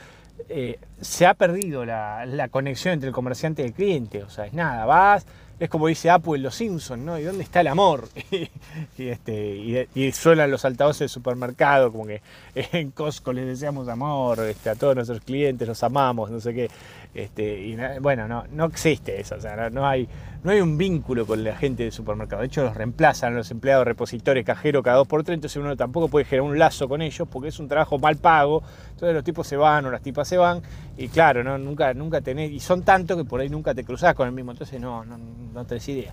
eh, 0.48 0.78
se 1.00 1.26
ha 1.26 1.34
perdido 1.34 1.84
la, 1.84 2.48
conexión 2.50 2.94
entre 2.94 3.08
el 3.08 3.14
comerciante 3.14 3.62
y 3.62 3.66
el 3.66 3.72
cliente. 3.72 4.22
O 4.22 4.30
sea, 4.30 4.46
es 4.46 4.52
nada, 4.52 4.84
vas, 4.84 5.26
es 5.58 5.68
como 5.68 5.88
dice 5.88 6.10
Apple 6.10 6.38
Los 6.38 6.54
Simpsons, 6.54 7.02
¿no? 7.02 7.18
¿Y 7.18 7.24
dónde 7.24 7.42
está 7.42 7.60
el 7.60 7.66
amor? 7.66 8.08
y, 8.98 9.08
este, 9.08 9.86
y, 9.94 10.12
suenan 10.12 10.50
los 10.50 10.64
altavoces 10.64 11.00
del 11.00 11.08
supermercado, 11.08 11.90
como 11.90 12.06
que 12.06 12.22
en 12.54 12.90
Costco 12.92 13.32
les 13.32 13.46
deseamos 13.46 13.88
amor, 13.88 14.40
este, 14.40 14.70
a 14.70 14.76
todos 14.76 14.94
nuestros 14.94 15.20
clientes 15.20 15.66
los 15.66 15.82
amamos, 15.82 16.30
no 16.30 16.40
sé 16.40 16.54
qué. 16.54 16.70
Este, 17.18 17.60
y 17.60 17.76
bueno, 18.00 18.28
no, 18.28 18.44
no 18.52 18.66
existe 18.66 19.20
eso, 19.20 19.34
o 19.34 19.40
sea, 19.40 19.70
no, 19.70 19.84
hay, 19.84 20.08
no 20.44 20.52
hay 20.52 20.60
un 20.60 20.78
vínculo 20.78 21.26
con 21.26 21.42
la 21.42 21.56
gente 21.56 21.82
del 21.82 21.90
supermercado. 21.90 22.42
De 22.42 22.46
hecho, 22.46 22.62
los 22.62 22.76
reemplazan 22.76 23.34
los 23.34 23.50
empleados, 23.50 23.84
repositores, 23.84 24.44
cajeros 24.44 24.84
cada 24.84 24.98
dos 24.98 25.08
por 25.08 25.24
tres, 25.24 25.34
entonces 25.34 25.56
uno 25.56 25.76
tampoco 25.76 26.06
puede 26.06 26.26
generar 26.26 26.48
un 26.48 26.56
lazo 26.60 26.88
con 26.88 27.02
ellos 27.02 27.26
porque 27.28 27.48
es 27.48 27.58
un 27.58 27.66
trabajo 27.66 27.98
mal 27.98 28.18
pago. 28.18 28.62
Entonces 28.90 29.14
los 29.16 29.24
tipos 29.24 29.48
se 29.48 29.56
van 29.56 29.84
o 29.86 29.90
las 29.90 30.00
tipas 30.00 30.28
se 30.28 30.36
van 30.36 30.62
y 30.96 31.08
claro, 31.08 31.42
¿no? 31.42 31.58
nunca, 31.58 31.92
nunca 31.92 32.20
tenés, 32.20 32.52
y 32.52 32.60
son 32.60 32.84
tantos 32.84 33.16
que 33.16 33.24
por 33.24 33.40
ahí 33.40 33.48
nunca 33.48 33.74
te 33.74 33.82
cruzás 33.82 34.14
con 34.14 34.28
el 34.28 34.32
mismo, 34.32 34.52
entonces 34.52 34.80
no, 34.80 35.04
no, 35.04 35.18
no 35.18 35.64
tenés 35.64 35.88
idea. 35.88 36.12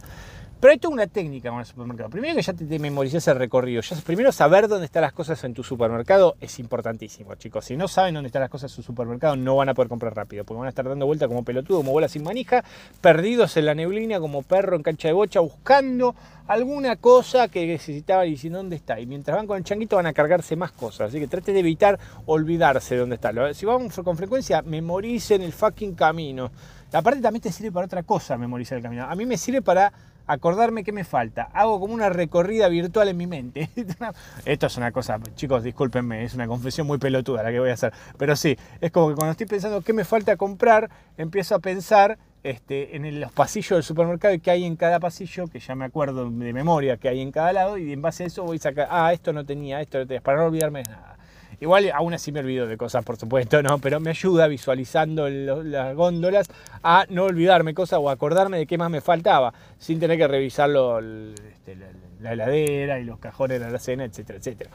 Pero 0.60 0.72
hay 0.72 0.80
toda 0.80 0.94
una 0.94 1.08
técnica 1.08 1.50
con 1.50 1.60
el 1.60 1.66
supermercado. 1.66 2.10
Primero 2.10 2.36
que 2.36 2.42
ya 2.42 2.54
te, 2.54 2.66
te 2.66 2.76
el 2.76 3.36
recorrido. 3.38 3.82
Primero 4.06 4.32
saber 4.32 4.68
dónde 4.68 4.86
están 4.86 5.02
las 5.02 5.14
cosas 5.14 5.44
en 5.44 5.54
tu 5.54 5.64
supermercado 5.64 6.38
es 6.40 6.60
importantísimo, 6.60 7.36
chicos. 7.36 7.66
Si 7.66 7.76
no 7.76 7.88
saben 7.88 8.14
dónde 8.14 8.28
están 8.28 8.42
las 8.42 8.50
cosas 8.50 8.72
en 8.72 8.76
su 8.76 8.82
supermercado, 8.82 9.36
no 9.36 9.58
van 9.58 9.70
a 9.70 9.74
poder 9.74 9.90
comprar 9.90 10.16
rápido. 10.16 10.46
Porque 10.46 10.60
van 10.60 10.68
a 10.68 10.70
estar 10.70 10.88
dando 10.88 11.06
vuelta 11.06 11.28
como 11.28 11.44
pelotudo, 11.44 11.80
como 11.80 11.92
bola 11.92 12.08
sin 12.08 12.24
manija, 12.24 12.64
perdidos 13.02 13.58
en 13.58 13.66
la 13.66 13.76
neblina, 13.76 14.20
como 14.20 14.44
perro 14.44 14.76
en 14.78 14.84
cancha 14.84 15.10
de 15.10 15.14
bocha, 15.14 15.42
buscando 15.42 16.16
alguna 16.48 16.96
cosa 16.96 17.48
que 17.48 17.68
necesitaban 17.68 18.28
y 18.28 18.32
diciendo 18.32 18.60
dónde 18.60 18.78
está. 18.78 19.00
Y 19.00 19.06
mientras 19.06 19.36
van 19.36 19.48
con 19.48 19.58
el 19.58 19.64
changuito 19.64 19.98
van 19.98 20.08
a 20.08 20.14
cargarse 20.14 20.56
más 20.56 20.72
cosas. 20.72 21.10
Así 21.10 21.20
que 21.20 21.28
trate 21.28 21.52
de 21.52 21.60
evitar 21.60 22.00
olvidarse 22.26 22.96
de 22.96 23.02
dónde 23.02 23.16
está. 23.16 23.54
Si 23.54 23.66
van 23.66 23.90
con 23.90 24.16
frecuencia, 24.16 24.62
memoricen 24.62 25.42
el 25.42 25.52
fucking 25.52 25.96
camino. 25.96 26.50
Aparte 26.94 27.20
también 27.20 27.42
te 27.42 27.52
sirve 27.52 27.72
para 27.72 27.88
otra 27.88 28.04
cosa 28.04 28.38
memorizar 28.38 28.78
el 28.78 28.84
camino. 28.84 29.04
A 29.04 29.16
mí 29.16 29.26
me 29.26 29.38
sirve 29.38 29.62
para 29.62 29.92
acordarme 30.28 30.84
qué 30.84 30.92
me 30.92 31.04
falta. 31.04 31.44
Hago 31.54 31.80
como 31.80 31.94
una 31.94 32.10
recorrida 32.10 32.68
virtual 32.68 33.10
en 33.10 33.18
mi 33.18 33.28
mente. 33.28 33.70
Esto 34.46 34.68
es 34.68 34.78
una 34.78 34.92
cosa, 34.92 35.20
chicos, 35.36 35.64
discúlpenme, 35.64 36.24
es 36.24 36.34
una 36.34 36.48
confesión 36.48 36.88
muy 36.88 36.98
pelotuda 36.98 37.44
la 37.44 37.52
que 37.52 37.60
voy 37.60 37.70
a 37.70 37.74
hacer. 37.74 37.94
Pero 38.18 38.36
sí, 38.36 38.58
es 38.82 38.92
como 38.92 39.10
que 39.10 39.16
cuando 39.16 39.32
estoy 39.32 39.48
pensando 39.48 39.82
qué 39.82 39.94
me 39.94 40.06
falta 40.06 40.36
comprar, 40.38 40.90
empiezo 41.18 41.56
a 41.56 41.60
pensar 41.60 42.18
este, 42.44 42.96
en 42.96 43.20
los 43.20 43.32
pasillos 43.32 43.72
del 43.72 43.84
supermercado 43.84 44.34
y 44.34 44.40
qué 44.40 44.52
hay 44.52 44.66
en 44.66 44.76
cada 44.76 45.00
pasillo, 45.00 45.48
que 45.48 45.60
ya 45.60 45.74
me 45.74 45.86
acuerdo 45.86 46.30
de 46.30 46.54
memoria 46.54 46.98
qué 46.98 47.10
hay 47.10 47.22
en 47.22 47.32
cada 47.32 47.52
lado, 47.54 47.78
y 47.78 47.92
en 47.92 48.02
base 48.02 48.24
a 48.24 48.28
eso 48.28 48.44
voy 48.44 48.58
a 48.58 48.62
sacar, 48.62 48.88
ah, 48.92 49.12
esto 49.14 49.34
no 49.34 49.46
tenía, 49.46 49.82
esto 49.82 49.98
no 49.98 50.06
tenía, 50.06 50.22
para 50.22 50.38
no 50.38 50.46
olvidarme 50.46 50.84
de 50.84 50.92
nada. 50.92 51.15
Igual 51.60 51.92
aún 51.94 52.14
así 52.14 52.32
me 52.32 52.40
olvido 52.40 52.68
de 52.68 52.78
cosas, 52.78 53.04
por 53.04 53.18
supuesto, 53.18 53.62
¿no? 53.64 53.78
Pero 53.80 54.00
me 54.00 54.10
ayuda 54.10 54.48
visualizando 54.48 55.30
las 55.30 55.96
góndolas 55.96 56.48
a 56.84 57.06
no 57.10 57.26
olvidarme 57.26 57.74
cosas 57.74 58.00
o 58.02 58.10
acordarme 58.10 58.58
de 58.58 58.68
qué 58.68 58.78
más 58.78 58.90
me 58.90 59.02
faltaba, 59.02 59.54
sin 59.78 60.00
tener 60.00 60.18
que 60.18 60.28
revisarlo 60.28 61.00
este, 61.00 61.78
la, 62.22 62.34
heladera 62.34 63.00
y 63.00 63.06
los 63.06 63.20
cajones 63.20 63.60
de 63.60 63.70
la 63.70 63.80
cena, 63.80 64.06
etcétera, 64.06 64.40
etcétera. 64.40 64.70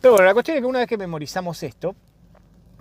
Pero 0.00 0.14
bueno, 0.14 0.26
la 0.26 0.34
cuestión 0.34 0.56
es 0.56 0.62
que 0.62 0.66
una 0.66 0.80
vez 0.80 0.88
que 0.88 0.98
memorizamos 0.98 1.62
esto, 1.62 1.94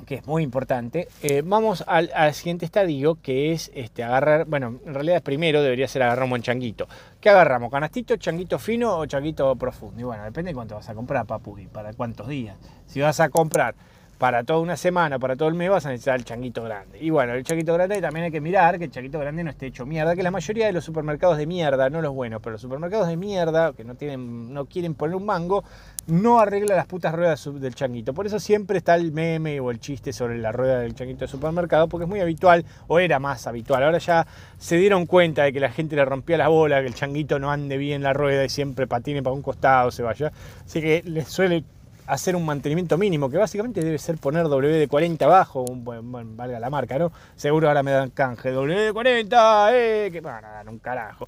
que 0.05 0.15
es 0.15 0.27
muy 0.27 0.43
importante, 0.43 1.07
eh, 1.21 1.41
vamos 1.45 1.83
al, 1.87 2.09
siguiente 2.33 2.65
estadio, 2.65 3.15
que 3.21 3.51
es 3.51 3.71
este, 3.73 4.03
agarrar, 4.03 4.45
bueno, 4.45 4.79
en 4.85 4.93
realidad 4.93 5.21
primero 5.21 5.61
debería 5.61 5.87
ser 5.87 6.03
agarrar 6.03 6.23
un 6.23 6.31
buen 6.31 6.41
changuito. 6.41 6.87
¿Qué 7.19 7.29
agarramos? 7.29 7.71
¿Canastito, 7.71 8.15
changuito 8.17 8.59
fino 8.59 8.97
o 8.97 9.05
changuito 9.05 9.55
profundo? 9.55 9.99
Y 9.99 10.03
bueno, 10.03 10.23
depende 10.23 10.49
de 10.49 10.55
cuánto 10.55 10.75
vas 10.75 10.89
a 10.89 10.95
comprar, 10.95 11.25
papu, 11.25 11.57
y 11.57 11.67
para 11.67 11.93
cuántos 11.93 12.27
días. 12.27 12.57
Si 12.85 12.99
vas 12.99 13.19
a 13.19 13.29
comprar 13.29 13.75
para 14.21 14.43
toda 14.43 14.59
una 14.59 14.77
semana, 14.77 15.17
para 15.17 15.35
todo 15.35 15.49
el 15.49 15.55
mes, 15.55 15.67
vas 15.71 15.83
a 15.87 15.89
necesitar 15.89 16.15
el 16.15 16.23
changuito 16.23 16.61
grande. 16.61 16.99
Y 16.99 17.09
bueno, 17.09 17.33
el 17.33 17.43
changuito 17.43 17.73
grande 17.73 17.99
también 17.99 18.25
hay 18.25 18.31
que 18.31 18.39
mirar 18.39 18.77
que 18.77 18.85
el 18.85 18.91
changuito 18.91 19.17
grande 19.17 19.43
no 19.43 19.49
esté 19.49 19.65
hecho 19.65 19.83
mierda, 19.83 20.15
que 20.15 20.21
la 20.21 20.29
mayoría 20.29 20.67
de 20.67 20.73
los 20.73 20.85
supermercados 20.85 21.39
de 21.39 21.47
mierda, 21.47 21.89
no 21.89 22.03
los 22.03 22.13
buenos, 22.13 22.39
pero 22.39 22.51
los 22.51 22.61
supermercados 22.61 23.07
de 23.07 23.17
mierda, 23.17 23.73
que 23.73 23.83
no, 23.83 23.95
tienen, 23.95 24.53
no 24.53 24.65
quieren 24.65 24.93
poner 24.93 25.15
un 25.15 25.25
mango, 25.25 25.63
no 26.05 26.39
arregla 26.39 26.75
las 26.75 26.85
putas 26.85 27.15
ruedas 27.15 27.49
del 27.51 27.73
changuito. 27.73 28.13
Por 28.13 28.27
eso 28.27 28.39
siempre 28.39 28.77
está 28.77 28.93
el 28.93 29.11
meme 29.11 29.59
o 29.59 29.71
el 29.71 29.79
chiste 29.79 30.13
sobre 30.13 30.37
la 30.37 30.51
rueda 30.51 30.81
del 30.81 30.93
changuito 30.93 31.21
de 31.21 31.27
supermercado, 31.27 31.87
porque 31.87 32.03
es 32.03 32.09
muy 32.09 32.19
habitual, 32.19 32.63
o 32.87 32.99
era 32.99 33.17
más 33.17 33.47
habitual. 33.47 33.81
Ahora 33.81 33.97
ya 33.97 34.27
se 34.59 34.77
dieron 34.77 35.07
cuenta 35.07 35.45
de 35.45 35.51
que 35.51 35.59
la 35.59 35.71
gente 35.71 35.95
le 35.95 36.05
rompía 36.05 36.37
la 36.37 36.47
bola, 36.47 36.79
que 36.81 36.87
el 36.87 36.93
changuito 36.93 37.39
no 37.39 37.49
ande 37.49 37.75
bien 37.75 38.03
la 38.03 38.13
rueda 38.13 38.45
y 38.45 38.49
siempre 38.49 38.85
patine 38.85 39.23
para 39.23 39.33
un 39.33 39.41
costado, 39.41 39.89
se 39.89 40.03
vaya. 40.03 40.31
Así 40.63 40.79
que 40.79 41.01
les 41.07 41.27
suele 41.27 41.63
hacer 42.11 42.35
un 42.35 42.45
mantenimiento 42.45 42.97
mínimo, 42.97 43.29
que 43.29 43.37
básicamente 43.37 43.81
debe 43.81 43.97
ser 43.97 44.17
poner 44.17 44.45
WD-40 44.45 45.21
abajo, 45.21 45.61
un, 45.61 45.85
buen, 45.85 46.35
valga 46.35 46.59
la 46.59 46.69
marca, 46.69 46.99
¿no? 46.99 47.09
Seguro 47.37 47.69
ahora 47.69 47.83
me 47.83 47.91
dan 47.91 48.09
canje, 48.09 48.53
WD-40, 48.53 49.69
eh, 49.71 50.09
que 50.11 50.19
van 50.19 50.43
a 50.43 50.49
dar 50.49 50.67
un 50.67 50.79
carajo. 50.79 51.25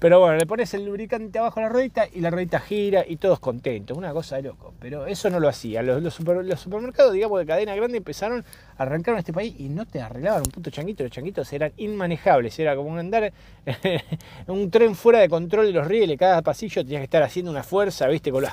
Pero 0.00 0.20
bueno, 0.20 0.36
le 0.36 0.44
pones 0.44 0.74
el 0.74 0.84
lubricante 0.84 1.38
abajo 1.38 1.60
a 1.60 1.62
la 1.62 1.68
ruedita 1.68 2.06
y 2.12 2.20
la 2.20 2.28
ruedita 2.30 2.60
gira 2.60 3.04
y 3.06 3.16
todos 3.16 3.38
contentos. 3.38 3.96
Una 3.96 4.12
cosa 4.12 4.36
de 4.36 4.42
loco. 4.42 4.74
Pero 4.80 5.06
eso 5.06 5.30
no 5.30 5.40
lo 5.40 5.48
hacía. 5.48 5.82
Los, 5.82 6.02
los, 6.02 6.14
supermercados, 6.14 7.12
digamos, 7.12 7.38
de 7.38 7.46
cadena 7.46 7.74
grande 7.74 7.98
empezaron 7.98 8.44
a 8.76 8.82
arrancar 8.82 9.14
en 9.14 9.20
este 9.20 9.32
país 9.32 9.54
y 9.58 9.68
no 9.68 9.86
te 9.86 10.00
arreglaban 10.00 10.42
un 10.44 10.50
puto 10.50 10.70
changuito. 10.70 11.04
Los 11.04 11.12
changuitos 11.12 11.50
eran 11.52 11.72
inmanejables. 11.76 12.58
Era 12.58 12.76
como 12.76 12.96
andar 12.98 13.32
un 14.46 14.70
tren 14.70 14.94
fuera 14.94 15.20
de 15.20 15.28
control 15.28 15.66
de 15.66 15.72
los 15.72 15.86
rieles. 15.86 16.18
Cada 16.18 16.42
pasillo 16.42 16.82
tenías 16.82 17.00
que 17.00 17.04
estar 17.04 17.22
haciendo 17.22 17.50
una 17.50 17.62
fuerza, 17.62 18.06
viste, 18.08 18.30
con, 18.30 18.44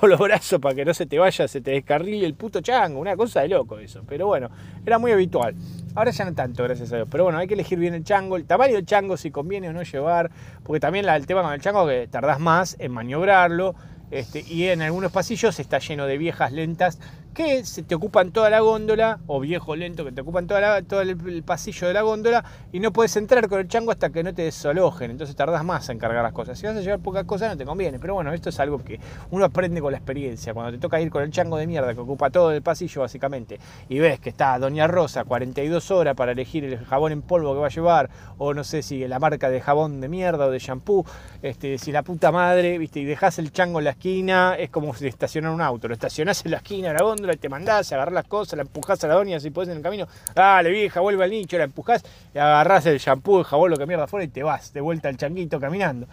con 0.00 0.08
los 0.08 0.18
brazos 0.18 0.60
para 0.60 0.74
que 0.74 0.84
no 0.84 0.94
se 0.94 1.06
te 1.06 1.18
vaya, 1.18 1.46
se 1.48 1.60
te 1.60 1.72
descarrile 1.72 2.24
el 2.24 2.34
puto 2.34 2.60
chango. 2.60 2.98
Una 3.00 3.16
cosa 3.16 3.42
de 3.42 3.48
loco 3.48 3.78
eso. 3.78 4.02
Pero 4.08 4.26
bueno, 4.26 4.48
era 4.86 4.98
muy 4.98 5.12
habitual. 5.12 5.54
Ahora 5.94 6.10
ya 6.10 6.24
no 6.24 6.34
tanto, 6.34 6.64
gracias 6.64 6.92
a 6.92 6.96
Dios. 6.96 7.08
Pero 7.10 7.24
bueno, 7.24 7.38
hay 7.38 7.46
que 7.46 7.54
elegir 7.54 7.78
bien 7.78 7.94
el 7.94 8.02
chango, 8.02 8.36
el 8.36 8.46
tamaño 8.46 8.74
del 8.74 8.84
chango, 8.84 9.16
si 9.16 9.30
conviene 9.30 9.68
o 9.68 9.72
no 9.72 9.82
llevar. 9.82 10.30
Porque 10.64 10.80
también 10.80 11.08
el 11.08 11.26
tema 11.26 11.42
con 11.42 11.52
el 11.52 11.60
chango 11.60 11.88
es 11.88 12.06
que 12.06 12.08
tardás 12.08 12.40
más 12.40 12.76
en 12.80 12.92
maniobrarlo. 12.92 13.74
Este, 14.10 14.40
y 14.40 14.64
en 14.64 14.82
algunos 14.82 15.12
pasillos 15.12 15.58
está 15.60 15.78
lleno 15.78 16.06
de 16.06 16.18
viejas 16.18 16.52
lentas 16.52 16.98
que 17.34 17.64
se 17.64 17.82
te 17.82 17.96
ocupan 17.96 18.30
toda 18.30 18.48
la 18.48 18.60
góndola, 18.60 19.18
o 19.26 19.40
viejo 19.40 19.74
lento 19.74 20.04
que 20.04 20.12
te 20.12 20.20
ocupan 20.20 20.46
todo 20.46 21.00
el, 21.00 21.42
pasillo 21.42 21.88
de 21.88 21.94
la 21.94 22.02
góndola 22.02 22.44
y 22.72 22.78
no 22.78 22.92
puedes 22.92 23.16
entrar 23.16 23.48
con 23.48 23.60
el 23.60 23.68
chango 23.68 23.90
hasta 23.90 24.10
que 24.10 24.22
no 24.22 24.32
te 24.32 24.42
desalojen, 24.42 25.10
entonces 25.10 25.34
tardas 25.34 25.64
más 25.64 25.88
en 25.88 25.98
cargar 25.98 26.22
las 26.22 26.32
cosas. 26.32 26.58
Si 26.58 26.64
vas 26.64 26.76
a 26.76 26.80
llevar 26.80 27.00
pocas 27.00 27.24
cosas 27.24 27.50
no 27.50 27.56
te 27.56 27.64
conviene, 27.64 27.98
pero 27.98 28.14
bueno, 28.14 28.32
esto 28.32 28.50
es 28.50 28.60
algo 28.60 28.82
que 28.82 29.00
uno 29.32 29.44
aprende 29.44 29.80
con 29.80 29.90
la 29.90 29.98
experiencia, 29.98 30.54
cuando 30.54 30.72
te 30.72 30.78
toca 30.78 31.00
ir 31.00 31.10
con 31.10 31.22
el 31.22 31.30
chango 31.32 31.56
de 31.56 31.66
mierda 31.66 31.92
que 31.92 32.00
ocupa 32.00 32.30
todo 32.30 32.52
el 32.52 32.62
pasillo 32.62 33.00
básicamente, 33.02 33.58
y 33.88 33.98
ves 33.98 34.20
que 34.20 34.30
está 34.30 34.56
Doña 34.58 34.86
Rosa 34.86 35.24
42 35.24 35.90
horas 35.90 36.14
para 36.14 36.32
elegir 36.32 36.64
el 36.64 36.78
jabón 36.84 37.10
en 37.10 37.22
polvo 37.22 37.52
que 37.52 37.60
va 37.60 37.66
a 37.66 37.70
llevar, 37.70 38.10
o 38.38 38.54
no 38.54 38.62
sé 38.62 38.82
si 38.82 39.06
la 39.08 39.18
marca 39.18 39.50
de 39.50 39.60
jabón 39.60 40.00
de 40.00 40.08
mierda 40.08 40.46
o 40.46 40.50
de 40.50 40.60
shampoo, 40.60 41.04
este, 41.42 41.78
si 41.78 41.90
la 41.90 42.02
puta 42.04 42.30
madre, 42.30 42.78
viste, 42.78 43.00
y 43.00 43.04
dejas 43.04 43.40
el 43.40 43.50
chango 43.50 43.80
en 43.80 43.86
la 43.86 43.90
esquina, 43.90 44.54
es 44.56 44.70
como 44.70 44.94
si 44.94 45.08
estacionar 45.08 45.50
un 45.50 45.60
auto, 45.60 45.88
lo 45.88 45.94
estacionás 45.94 46.44
en 46.44 46.52
la 46.52 46.58
esquina 46.58 46.88
de 46.88 46.94
la 46.94 47.02
góndola 47.02 47.23
y 47.32 47.36
te 47.36 47.48
mandás, 47.48 47.92
agarrás 47.92 48.14
las 48.14 48.26
cosas, 48.26 48.56
la 48.56 48.62
empujás 48.62 49.02
a 49.04 49.08
la 49.08 49.14
doña 49.14 49.40
si 49.40 49.50
puedes 49.50 49.70
en 49.70 49.78
el 49.78 49.82
camino, 49.82 50.06
dale 50.34 50.70
vieja, 50.70 51.00
vuelve 51.00 51.24
al 51.24 51.30
nicho, 51.30 51.56
la 51.58 51.64
empujás 51.64 52.02
agarrás 52.34 52.86
el 52.86 52.98
shampoo, 52.98 53.38
el 53.38 53.44
jabón, 53.44 53.70
lo 53.70 53.76
que 53.76 53.86
mierda 53.86 54.04
afuera 54.04 54.24
y 54.24 54.28
te 54.28 54.42
vas 54.42 54.72
de 54.72 54.80
vuelta 54.80 55.08
al 55.08 55.16
changuito 55.16 55.58
caminando 55.60 56.06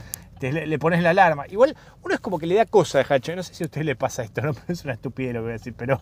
le, 0.50 0.80
pones 0.80 1.04
la 1.04 1.12
alarma. 1.12 1.46
Igual 1.48 1.76
uno 2.04 2.16
es 2.16 2.20
como 2.20 2.40
que 2.40 2.48
le 2.48 2.56
da 2.56 2.66
cosa 2.66 3.04
de 3.04 3.14
hacho. 3.14 3.36
No 3.36 3.44
sé 3.44 3.54
si 3.54 3.64
a 3.64 3.68
usted 3.68 3.84
le 3.84 3.96
pasa 3.96 4.24
esto, 4.24 4.42
no 4.42 4.54
es 4.68 4.84
una 4.84 4.94
estupidez 4.94 5.34
lo 5.34 5.40
que 5.40 5.44
voy 5.44 5.50
a 5.52 5.54
decir, 5.54 5.74
pero 5.78 6.00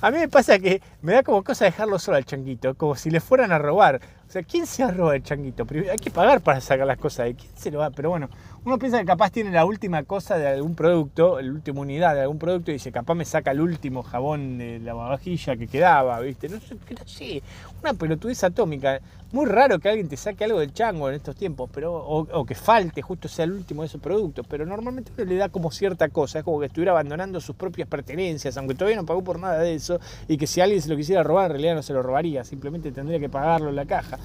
a 0.00 0.10
mí 0.10 0.18
me 0.18 0.28
pasa 0.28 0.58
que 0.58 0.80
me 1.02 1.12
da 1.12 1.22
como 1.22 1.44
cosa 1.44 1.66
dejarlo 1.66 1.98
solo 1.98 2.16
al 2.16 2.24
changuito, 2.24 2.74
como 2.74 2.96
si 2.96 3.10
le 3.10 3.20
fueran 3.20 3.52
a 3.52 3.58
robar. 3.58 4.00
O 4.26 4.30
sea, 4.30 4.42
¿quién 4.42 4.66
se 4.66 4.82
ha 4.82 4.90
robado 4.90 5.12
el 5.12 5.22
changuito? 5.22 5.66
Hay 5.90 5.98
que 5.98 6.10
pagar 6.10 6.40
para 6.40 6.60
sacar 6.60 6.86
las 6.86 6.98
cosas 6.98 7.26
de 7.26 7.34
quién 7.34 7.52
se 7.54 7.70
lo 7.70 7.80
va. 7.80 7.90
Pero 7.90 8.10
bueno, 8.10 8.28
uno 8.66 8.80
piensa 8.80 8.98
que 8.98 9.04
capaz 9.04 9.30
tiene 9.30 9.52
la 9.52 9.64
última 9.64 10.02
cosa 10.02 10.36
de 10.38 10.48
algún 10.48 10.74
producto, 10.74 11.40
la 11.40 11.52
última 11.52 11.82
unidad 11.82 12.16
de 12.16 12.22
algún 12.22 12.40
producto 12.40 12.72
y 12.72 12.74
dice, 12.74 12.90
capaz 12.90 13.14
me 13.14 13.24
saca 13.24 13.52
el 13.52 13.60
último 13.60 14.02
jabón 14.02 14.58
de 14.58 14.80
la 14.80 14.92
vajilla 14.92 15.56
que 15.56 15.68
quedaba, 15.68 16.18
¿viste? 16.18 16.48
No 16.48 16.58
sé, 16.58 16.76
sí, 17.04 17.40
una 17.80 17.94
pelotudez 17.94 18.42
atómica. 18.42 19.00
Muy 19.30 19.46
raro 19.46 19.78
que 19.78 19.88
alguien 19.88 20.08
te 20.08 20.16
saque 20.16 20.42
algo 20.42 20.58
del 20.58 20.74
chango 20.74 21.08
en 21.08 21.14
estos 21.14 21.36
tiempos, 21.36 21.70
pero 21.72 21.94
o, 21.94 22.44
que 22.44 22.56
falte, 22.56 23.02
justo 23.02 23.28
sea 23.28 23.44
el 23.44 23.52
último 23.52 23.82
de 23.82 23.86
esos 23.86 24.00
productos, 24.00 24.44
pero 24.48 24.66
normalmente 24.66 25.12
uno 25.16 25.24
le 25.24 25.36
da 25.36 25.48
como 25.48 25.70
cierta 25.70 26.08
cosa, 26.08 26.40
es 26.40 26.44
como 26.44 26.58
que 26.58 26.66
estuviera 26.66 26.90
abandonando 26.90 27.40
sus 27.40 27.54
propias 27.54 27.86
pertenencias, 27.86 28.56
aunque 28.56 28.74
todavía 28.74 28.96
no 28.96 29.06
pagó 29.06 29.22
por 29.22 29.38
nada 29.38 29.60
de 29.60 29.76
eso, 29.76 30.00
y 30.26 30.38
que 30.38 30.48
si 30.48 30.60
alguien 30.60 30.82
se 30.82 30.88
lo 30.88 30.96
quisiera 30.96 31.22
robar, 31.22 31.46
en 31.46 31.52
realidad 31.52 31.76
no 31.76 31.82
se 31.84 31.92
lo 31.92 32.02
robaría, 32.02 32.42
simplemente 32.42 32.90
tendría 32.90 33.20
que 33.20 33.28
pagarlo 33.28 33.68
en 33.68 33.76
la 33.76 33.86
caja. 33.86 34.18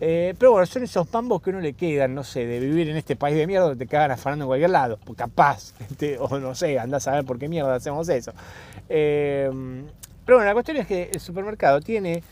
Eh, 0.00 0.34
pero 0.38 0.52
bueno, 0.52 0.66
son 0.66 0.82
esos 0.82 1.06
pambos 1.08 1.40
que 1.40 1.50
uno 1.50 1.60
le 1.60 1.72
quedan, 1.72 2.14
no 2.14 2.22
sé, 2.22 2.46
de 2.46 2.60
vivir 2.60 2.90
en 2.90 2.96
este 2.96 3.16
país 3.16 3.36
de 3.36 3.46
mierda 3.46 3.68
donde 3.68 3.84
te 3.84 3.90
cagan 3.90 4.10
afanando 4.10 4.44
en 4.44 4.48
cualquier 4.48 4.70
lado. 4.70 4.98
Pues 5.04 5.16
capaz, 5.16 5.72
este, 5.90 6.18
o 6.18 6.38
no 6.38 6.54
sé, 6.54 6.78
andás 6.78 7.08
a 7.08 7.12
ver 7.12 7.24
por 7.24 7.38
qué 7.38 7.48
mierda 7.48 7.74
hacemos 7.74 8.08
eso. 8.08 8.32
Eh, 8.88 9.50
pero 10.24 10.38
bueno, 10.38 10.48
la 10.48 10.54
cuestión 10.54 10.76
es 10.78 10.86
que 10.86 11.10
el 11.12 11.20
supermercado 11.20 11.80
tiene 11.80 12.22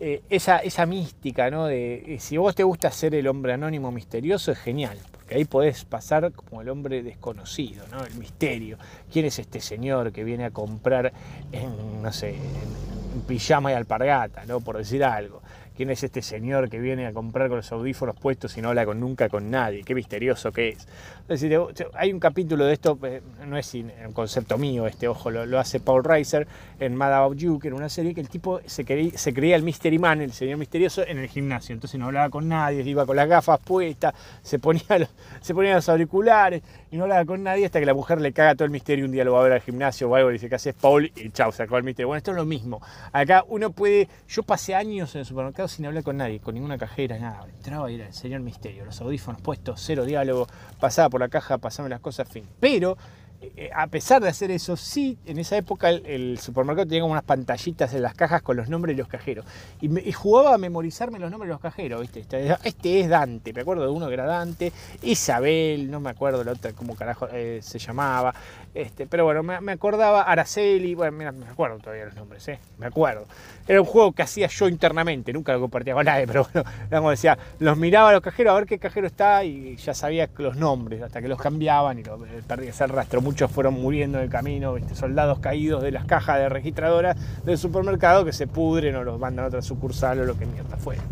eh, 0.00 0.22
esa, 0.28 0.58
esa 0.58 0.86
mística, 0.86 1.50
¿no? 1.50 1.66
De 1.66 2.16
si 2.20 2.36
vos 2.36 2.54
te 2.54 2.64
gusta 2.64 2.90
ser 2.90 3.14
el 3.14 3.28
hombre 3.28 3.52
anónimo 3.52 3.92
misterioso, 3.92 4.52
es 4.52 4.58
genial. 4.58 4.98
Porque 5.12 5.36
ahí 5.36 5.44
podés 5.44 5.84
pasar 5.84 6.32
como 6.32 6.60
el 6.60 6.68
hombre 6.68 7.02
desconocido, 7.02 7.86
¿no? 7.92 8.04
El 8.04 8.14
misterio. 8.16 8.76
¿Quién 9.10 9.24
es 9.24 9.38
este 9.38 9.60
señor 9.60 10.12
que 10.12 10.24
viene 10.24 10.44
a 10.44 10.50
comprar 10.50 11.12
en, 11.52 12.02
no 12.02 12.12
sé, 12.12 12.34
en, 12.34 13.20
pijama 13.28 13.70
y 13.70 13.74
alpargata, 13.74 14.44
¿no? 14.44 14.60
Por 14.60 14.76
decir 14.76 15.04
algo 15.04 15.40
quién 15.76 15.90
es 15.90 16.02
este 16.04 16.22
señor 16.22 16.70
que 16.70 16.78
viene 16.78 17.06
a 17.06 17.12
comprar 17.12 17.48
con 17.48 17.58
los 17.58 17.72
audífonos 17.72 18.16
puestos 18.16 18.56
y 18.56 18.62
no 18.62 18.68
habla 18.68 18.86
con, 18.86 19.00
nunca 19.00 19.28
con 19.28 19.50
nadie, 19.50 19.82
qué 19.84 19.94
misterioso 19.94 20.52
que 20.52 20.70
es. 20.70 20.86
hay 21.94 22.12
un 22.12 22.20
capítulo 22.20 22.64
de 22.64 22.72
esto, 22.74 22.98
eh, 23.02 23.22
no 23.46 23.56
es 23.56 23.74
un 23.74 24.12
concepto 24.12 24.58
mío, 24.58 24.86
este 24.86 25.08
ojo, 25.08 25.30
lo, 25.30 25.58
hace 25.58 25.80
Paul 25.80 26.04
Reiser 26.04 26.46
en 26.78 26.94
Mad 26.94 27.12
About 27.14 27.38
You, 27.38 27.58
que 27.58 27.68
era 27.68 27.76
una 27.76 27.88
serie 27.88 28.14
que 28.14 28.20
el 28.20 28.28
tipo 28.28 28.60
se 28.66 28.84
creía, 28.84 29.56
el 29.56 29.62
Mystery 29.62 29.98
Man, 29.98 30.20
el 30.20 30.32
señor 30.32 30.58
misterioso, 30.58 31.04
en 31.06 31.18
el 31.18 31.28
gimnasio. 31.28 31.72
Entonces 31.72 31.98
no 31.98 32.06
hablaba 32.06 32.30
con 32.30 32.48
nadie, 32.48 32.82
iba 32.82 33.06
con 33.06 33.16
las 33.16 33.28
gafas 33.28 33.60
puestas, 33.60 34.14
se 34.42 34.58
ponía 34.58 34.98
los, 34.98 35.88
auriculares 35.88 36.62
y 36.90 36.96
no 36.96 37.04
hablaba 37.04 37.24
con 37.24 37.42
nadie 37.42 37.66
hasta 37.66 37.80
que 37.80 37.86
la 37.86 37.94
mujer 37.94 38.20
le 38.20 38.32
caga 38.32 38.54
todo 38.54 38.66
el 38.66 38.70
misterio. 38.70 39.04
Un 39.04 39.12
día 39.12 39.24
lo 39.24 39.32
va 39.32 39.40
a 39.40 39.44
ver 39.44 39.52
al 39.52 39.60
gimnasio 39.60 40.08
o 40.08 40.14
algo 40.14 40.30
y 40.30 40.34
dice, 40.34 40.48
¿qué 40.48 40.54
haces, 40.54 40.74
Paul? 40.74 41.10
Y 41.16 41.30
chao, 41.30 41.52
se 41.52 41.62
acabó 41.62 41.78
el 41.78 41.84
misterio. 41.84 42.08
Bueno, 42.08 42.18
esto 42.18 42.30
es 42.30 42.36
lo 42.36 42.44
mismo. 42.44 42.80
Acá 43.12 43.44
uno 43.48 43.70
puede. 43.70 44.08
Yo 44.28 44.42
pasé 44.42 44.74
años 44.74 45.14
en 45.14 45.20
el 45.20 45.26
supermercado 45.26 45.63
sin 45.68 45.86
hablar 45.86 46.02
con 46.02 46.16
nadie, 46.16 46.40
con 46.40 46.54
ninguna 46.54 46.78
cajera, 46.78 47.18
nada. 47.18 47.46
Entraba 47.48 47.90
y 47.90 47.96
era 47.96 48.06
el 48.06 48.14
señor 48.14 48.40
misterio, 48.40 48.84
los 48.84 49.00
audífonos 49.00 49.40
puestos, 49.40 49.80
cero 49.84 50.04
diálogo, 50.04 50.46
pasaba 50.80 51.08
por 51.10 51.20
la 51.20 51.28
caja, 51.28 51.58
pasaban 51.58 51.90
las 51.90 52.00
cosas, 52.00 52.28
fin. 52.28 52.44
Pero 52.60 52.96
a 53.74 53.86
pesar 53.86 54.22
de 54.22 54.28
hacer 54.28 54.50
eso, 54.50 54.76
sí, 54.76 55.18
en 55.26 55.38
esa 55.38 55.56
época 55.56 55.90
el, 55.90 56.38
supermercado 56.38 56.86
tenía 56.86 57.02
como 57.02 57.12
unas 57.12 57.24
pantallitas 57.24 57.92
en 57.94 58.02
las 58.02 58.14
cajas 58.14 58.42
con 58.42 58.56
los 58.56 58.68
nombres 58.68 58.96
de 58.96 59.02
los 59.02 59.08
cajeros. 59.08 59.44
Y, 59.80 60.12
jugaba 60.12 60.54
a 60.54 60.58
memorizarme 60.58 61.18
los 61.18 61.30
nombres 61.30 61.48
de 61.48 61.54
los 61.54 61.60
cajeros, 61.60 62.00
¿viste? 62.00 62.20
Este, 62.20 62.56
este, 62.62 63.00
es 63.00 63.08
Dante, 63.08 63.52
me 63.52 63.62
acuerdo 63.62 63.84
de 63.84 63.90
uno 63.90 64.08
que 64.08 64.14
era 64.14 64.24
Dante, 64.24 64.72
Isabel, 65.02 65.90
no 65.90 66.00
me 66.00 66.10
acuerdo 66.10 66.44
la 66.44 66.52
otra, 66.52 66.72
cómo 66.72 66.94
carajo 66.94 67.28
eh, 67.32 67.60
se 67.62 67.78
llamaba. 67.78 68.34
Este, 68.74 69.06
pero 69.06 69.24
bueno, 69.24 69.42
me, 69.42 69.72
acordaba 69.72 70.22
Araceli, 70.22 70.94
bueno, 70.94 71.12
me 71.16 71.46
acuerdo 71.46 71.78
todavía 71.78 72.06
los 72.06 72.14
nombres, 72.14 72.46
¿eh? 72.48 72.58
Me 72.78 72.86
acuerdo. 72.86 73.26
Era 73.66 73.80
un 73.80 73.86
juego 73.86 74.12
que 74.12 74.22
hacía 74.22 74.48
yo 74.48 74.68
internamente, 74.68 75.32
nunca 75.32 75.52
lo 75.52 75.60
compartía 75.60 75.94
con 75.94 76.04
nadie, 76.04 76.26
pero 76.26 76.46
bueno, 76.52 76.68
como 76.90 77.10
decía, 77.10 77.38
los 77.60 77.76
miraba 77.76 78.10
a 78.10 78.12
los 78.12 78.22
cajeros 78.22 78.52
a 78.52 78.54
ver 78.56 78.66
qué 78.66 78.78
cajero 78.78 79.06
está 79.06 79.44
y 79.44 79.76
ya 79.76 79.94
sabía 79.94 80.28
los 80.38 80.56
nombres, 80.56 81.02
hasta 81.02 81.22
que 81.22 81.28
los 81.28 81.40
cambiaban 81.40 81.98
y 81.98 82.02
lo, 82.02 82.18
perdía 82.46 82.70
ese 82.70 82.86
rastro. 82.86 83.20
Muchos 83.34 83.50
fueron 83.50 83.74
muriendo 83.74 84.18
en 84.18 84.24
el 84.26 84.30
camino, 84.30 84.76
soldados 84.92 85.40
caídos 85.40 85.82
de 85.82 85.90
las 85.90 86.04
cajas 86.04 86.38
de 86.38 86.48
registradoras 86.48 87.16
del 87.44 87.58
supermercado 87.58 88.24
que 88.24 88.32
se 88.32 88.46
pudren 88.46 88.94
o 88.94 89.02
los 89.02 89.18
mandan 89.18 89.46
a 89.46 89.48
otra 89.48 89.60
sucursal 89.60 90.20
o 90.20 90.24
lo 90.24 90.38
que 90.38 90.46
mierda 90.46 90.76
fuera. 90.76 91.02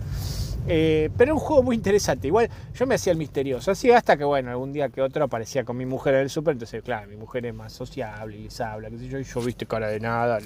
Eh, 0.68 1.10
pero 1.18 1.34
un 1.34 1.40
juego 1.40 1.64
muy 1.64 1.74
interesante. 1.74 2.28
Igual 2.28 2.48
yo 2.76 2.86
me 2.86 2.94
hacía 2.94 3.10
el 3.10 3.18
misterioso. 3.18 3.72
Así 3.72 3.90
hasta 3.90 4.16
que, 4.16 4.22
bueno, 4.22 4.52
algún 4.52 4.72
día 4.72 4.88
que 4.88 5.02
otro 5.02 5.24
aparecía 5.24 5.64
con 5.64 5.76
mi 5.76 5.84
mujer 5.84 6.14
en 6.14 6.20
el 6.20 6.30
super. 6.30 6.52
Entonces, 6.52 6.80
claro, 6.84 7.08
mi 7.08 7.16
mujer 7.16 7.44
es 7.44 7.54
más 7.54 7.72
sociable 7.72 8.36
y 8.36 8.44
les 8.44 8.60
habla, 8.60 8.88
qué 8.88 8.98
sé 8.98 9.08
yo. 9.08 9.18
Y 9.18 9.24
yo, 9.24 9.40
viste, 9.40 9.66
cara 9.66 9.88
de 9.88 9.98
nada, 9.98 10.38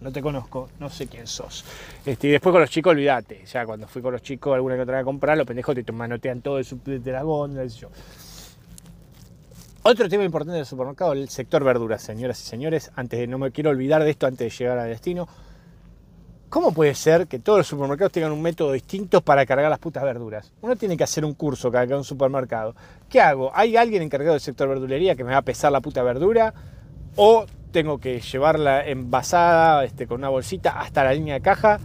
No 0.00 0.12
te 0.12 0.22
conozco, 0.22 0.68
no 0.78 0.88
sé 0.88 1.08
quién 1.08 1.26
sos. 1.26 1.64
Este, 2.06 2.28
y 2.28 2.30
después 2.30 2.52
con 2.52 2.60
los 2.60 2.70
chicos, 2.70 2.92
olvídate. 2.92 3.44
Ya 3.44 3.66
cuando 3.66 3.88
fui 3.88 4.02
con 4.02 4.12
los 4.12 4.22
chicos, 4.22 4.54
alguna 4.54 4.76
que 4.76 4.82
otra 4.82 4.98
vez 4.98 5.02
a 5.02 5.04
comprar, 5.04 5.36
los 5.36 5.48
pendejos 5.48 5.74
te 5.74 5.90
manotean 5.90 6.42
todo 6.42 6.60
el 6.60 7.02
de 7.02 7.10
la 7.10 7.24
góndola, 7.24 7.66
yo. 7.66 7.88
Otro 9.84 10.08
tema 10.08 10.22
importante 10.22 10.58
del 10.58 10.64
supermercado, 10.64 11.12
el 11.12 11.28
sector 11.28 11.64
verduras, 11.64 12.00
señoras 12.00 12.40
y 12.40 12.44
señores. 12.46 12.92
Antes 12.94 13.18
de, 13.18 13.26
no 13.26 13.36
me 13.38 13.50
quiero 13.50 13.70
olvidar 13.70 14.04
de 14.04 14.10
esto 14.10 14.28
antes 14.28 14.38
de 14.38 14.56
llegar 14.56 14.78
al 14.78 14.88
destino. 14.88 15.26
¿Cómo 16.48 16.72
puede 16.72 16.94
ser 16.94 17.26
que 17.26 17.40
todos 17.40 17.58
los 17.58 17.66
supermercados 17.66 18.12
tengan 18.12 18.30
un 18.30 18.40
método 18.40 18.70
distinto 18.70 19.22
para 19.22 19.44
cargar 19.44 19.68
las 19.68 19.80
putas 19.80 20.04
verduras? 20.04 20.52
Uno 20.60 20.76
tiene 20.76 20.96
que 20.96 21.02
hacer 21.02 21.24
un 21.24 21.34
curso 21.34 21.72
cada 21.72 21.96
un 21.96 22.04
supermercado. 22.04 22.76
¿Qué 23.08 23.20
hago? 23.20 23.50
¿Hay 23.54 23.76
alguien 23.76 24.02
encargado 24.04 24.34
del 24.34 24.40
sector 24.40 24.68
verdulería 24.68 25.16
que 25.16 25.24
me 25.24 25.32
va 25.32 25.38
a 25.38 25.42
pesar 25.42 25.72
la 25.72 25.80
puta 25.80 26.04
verdura? 26.04 26.54
¿O 27.16 27.46
tengo 27.72 27.98
que 27.98 28.20
llevarla 28.20 28.86
envasada 28.86 29.84
este, 29.84 30.06
con 30.06 30.18
una 30.18 30.28
bolsita 30.28 30.78
hasta 30.78 31.02
la 31.02 31.12
línea 31.12 31.34
de 31.34 31.40
caja? 31.40 31.80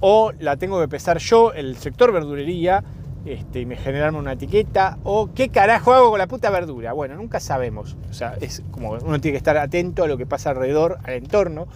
¿O 0.00 0.32
la 0.38 0.58
tengo 0.58 0.78
que 0.82 0.88
pesar 0.88 1.16
yo, 1.16 1.54
el 1.54 1.78
sector 1.78 2.12
verdulería, 2.12 2.84
este, 3.28 3.60
y 3.60 3.66
me 3.66 3.76
generarme 3.76 4.18
una 4.18 4.32
etiqueta? 4.32 4.98
¿O 5.04 5.30
qué 5.34 5.48
carajo 5.48 5.92
hago 5.92 6.10
con 6.10 6.18
la 6.18 6.26
puta 6.26 6.50
verdura? 6.50 6.92
Bueno, 6.92 7.16
nunca 7.16 7.40
sabemos. 7.40 7.96
O 8.10 8.12
sea, 8.14 8.36
es 8.40 8.62
como 8.70 8.92
uno 8.92 9.20
tiene 9.20 9.32
que 9.32 9.38
estar 9.38 9.56
atento 9.56 10.04
a 10.04 10.08
lo 10.08 10.16
que 10.16 10.26
pasa 10.26 10.50
alrededor, 10.50 10.98
al 11.04 11.14
entorno, 11.14 11.66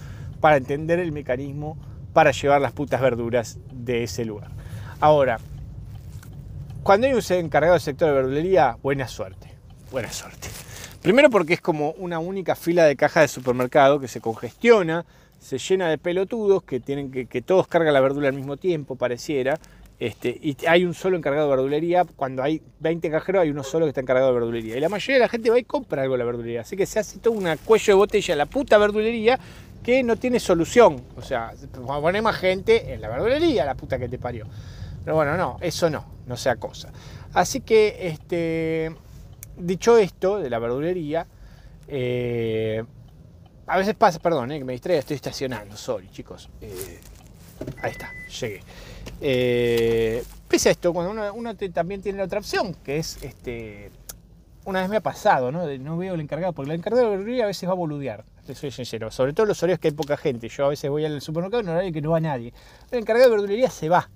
para 0.41 0.57
entender 0.57 0.99
el 0.99 1.13
mecanismo 1.13 1.77
para 2.13 2.33
llevar 2.33 2.61
las 2.61 2.73
putas 2.73 3.01
verduras 3.01 3.59
de 3.73 4.03
ese 4.03 4.25
lugar. 4.25 4.51
Ahora, 5.01 5.39
cuando 6.83 7.07
hay 7.07 7.15
un 7.15 7.23
encargado 7.29 7.75
del 7.75 7.81
sector 7.81 8.09
de 8.09 8.15
verdulería, 8.15 8.77
buena 8.83 9.09
suerte, 9.09 9.49
buena 9.91 10.11
suerte. 10.11 10.49
Primero 11.01 11.31
porque 11.31 11.55
es 11.55 11.61
como 11.61 11.93
una 11.93 12.19
única 12.19 12.55
fila 12.55 12.85
de 12.85 12.97
cajas 12.97 13.25
de 13.25 13.29
supermercado 13.29 13.99
que 13.99 14.09
se 14.09 14.21
congestiona, 14.21 15.05
se 15.41 15.59
llena 15.59 15.89
de 15.89 15.99
pelotudos 15.99 16.63
que 16.63 16.79
tienen 16.79 17.11
que, 17.11 17.27
que 17.27 17.43
todos 17.43 17.67
cargan 17.67 17.95
la 17.95 18.01
verdura 18.01 18.29
al 18.29 18.35
mismo 18.35 18.57
tiempo, 18.57 18.95
pareciera, 18.95 19.59
este, 20.05 20.37
y 20.43 20.57
hay 20.67 20.85
un 20.85 20.95
solo 20.95 21.17
encargado 21.17 21.49
de 21.49 21.55
verdulería. 21.55 22.05
Cuando 22.17 22.43
hay 22.43 22.61
20 22.81 23.09
cajeros, 23.09 23.43
hay 23.43 23.51
uno 23.51 23.63
solo 23.63 23.87
que 23.87 23.91
está 23.91 24.01
encargado 24.01 24.27
de 24.29 24.35
verdulería. 24.35 24.77
Y 24.77 24.81
la 24.81 24.89
mayoría 24.89 25.15
de 25.15 25.21
la 25.21 25.29
gente 25.29 25.49
va 25.49 25.61
y 25.61 25.63
compra 25.63 26.03
algo 26.03 26.15
de 26.15 26.19
la 26.19 26.25
verdulería. 26.25 26.63
Así 26.63 26.77
que 26.77 26.87
se 26.87 26.99
hace 26.99 27.21
todo 27.21 27.35
una 27.35 27.57
cuello 27.57 27.93
de 27.93 27.95
botella 27.95 28.35
la 28.35 28.47
puta 28.47 28.79
verdulería 28.79 29.39
que 29.85 30.03
no 30.03 30.17
tiene 30.17 30.41
solución. 30.41 31.01
O 31.17 31.23
sea, 31.23 31.53
a 31.53 32.01
poner 32.01 32.21
más 32.21 32.35
gente 32.35 32.93
en 32.93 33.01
la 33.01 33.11
verdulería, 33.11 33.65
la 33.65 33.77
puta 33.77 33.97
que 33.97 34.09
te 34.09 34.19
parió. 34.19 34.45
Pero 35.05 35.15
bueno, 35.15 35.37
no, 35.37 35.59
eso 35.61 35.89
no, 35.89 36.05
no 36.27 36.37
sea 36.37 36.57
cosa. 36.57 36.91
Así 37.33 37.61
que, 37.61 38.09
este, 38.09 38.93
dicho 39.57 39.99
esto 39.99 40.41
de 40.41 40.51
la 40.51 40.59
verdulería, 40.59 41.29
eh, 41.87 42.83
a 43.69 43.77
veces 43.77 43.95
pasa, 43.95 44.19
perdón, 44.19 44.51
eh, 44.51 44.59
que 44.59 44.65
me 44.65 44.73
distraiga, 44.73 44.99
estoy 44.99 45.15
estacionando, 45.15 45.77
sorry 45.77 46.11
chicos. 46.11 46.51
Eh, 46.61 46.99
ahí 47.83 47.93
está, 47.93 48.11
llegué. 48.41 48.63
Pese 49.21 50.69
a 50.69 50.73
esto, 50.73 50.93
cuando 50.93 51.33
uno, 51.35 51.55
también 51.73 52.03
tiene 52.03 52.19
la 52.19 52.25
otra 52.25 52.41
opción, 52.41 52.75
que 52.85 52.99
es 52.99 53.23
este, 53.23 53.91
una 54.65 54.81
vez 54.81 54.91
me 54.91 54.97
ha 54.97 55.01
pasado, 55.01 55.51
¿no? 55.51 55.67
No 55.79 55.97
veo 55.97 56.15
el 56.15 56.21
encargado, 56.21 56.53
porque 56.53 56.71
el 56.71 56.79
encargado 56.79 57.05
de 57.05 57.17
verdulería 57.17 57.45
a 57.45 57.47
veces 57.49 57.69
va 57.69 57.73
a 57.73 57.77
boludear, 57.77 58.25
soy 58.55 58.71
sincero. 58.71 59.11
Sobre 59.11 59.33
todo 59.33 59.47
los 59.47 59.63
horarios 59.63 59.79
que 59.79 59.89
hay 59.89 59.95
poca 59.95 60.17
gente. 60.17 60.49
Yo 60.49 60.67
a 60.67 60.69
veces 60.69 60.91
voy 60.91 61.05
al 61.05 61.21
supermercado 61.21 61.63
en 61.63 61.69
horario 61.69 61.93
que 61.93 62.03
no 62.03 62.11
va 62.11 62.21
nadie. 62.21 62.53
El 62.91 63.01
encargado 63.01 63.31
de 63.31 63.37
verdulería 63.37 63.71
se 63.71 63.89
va. 63.89 64.11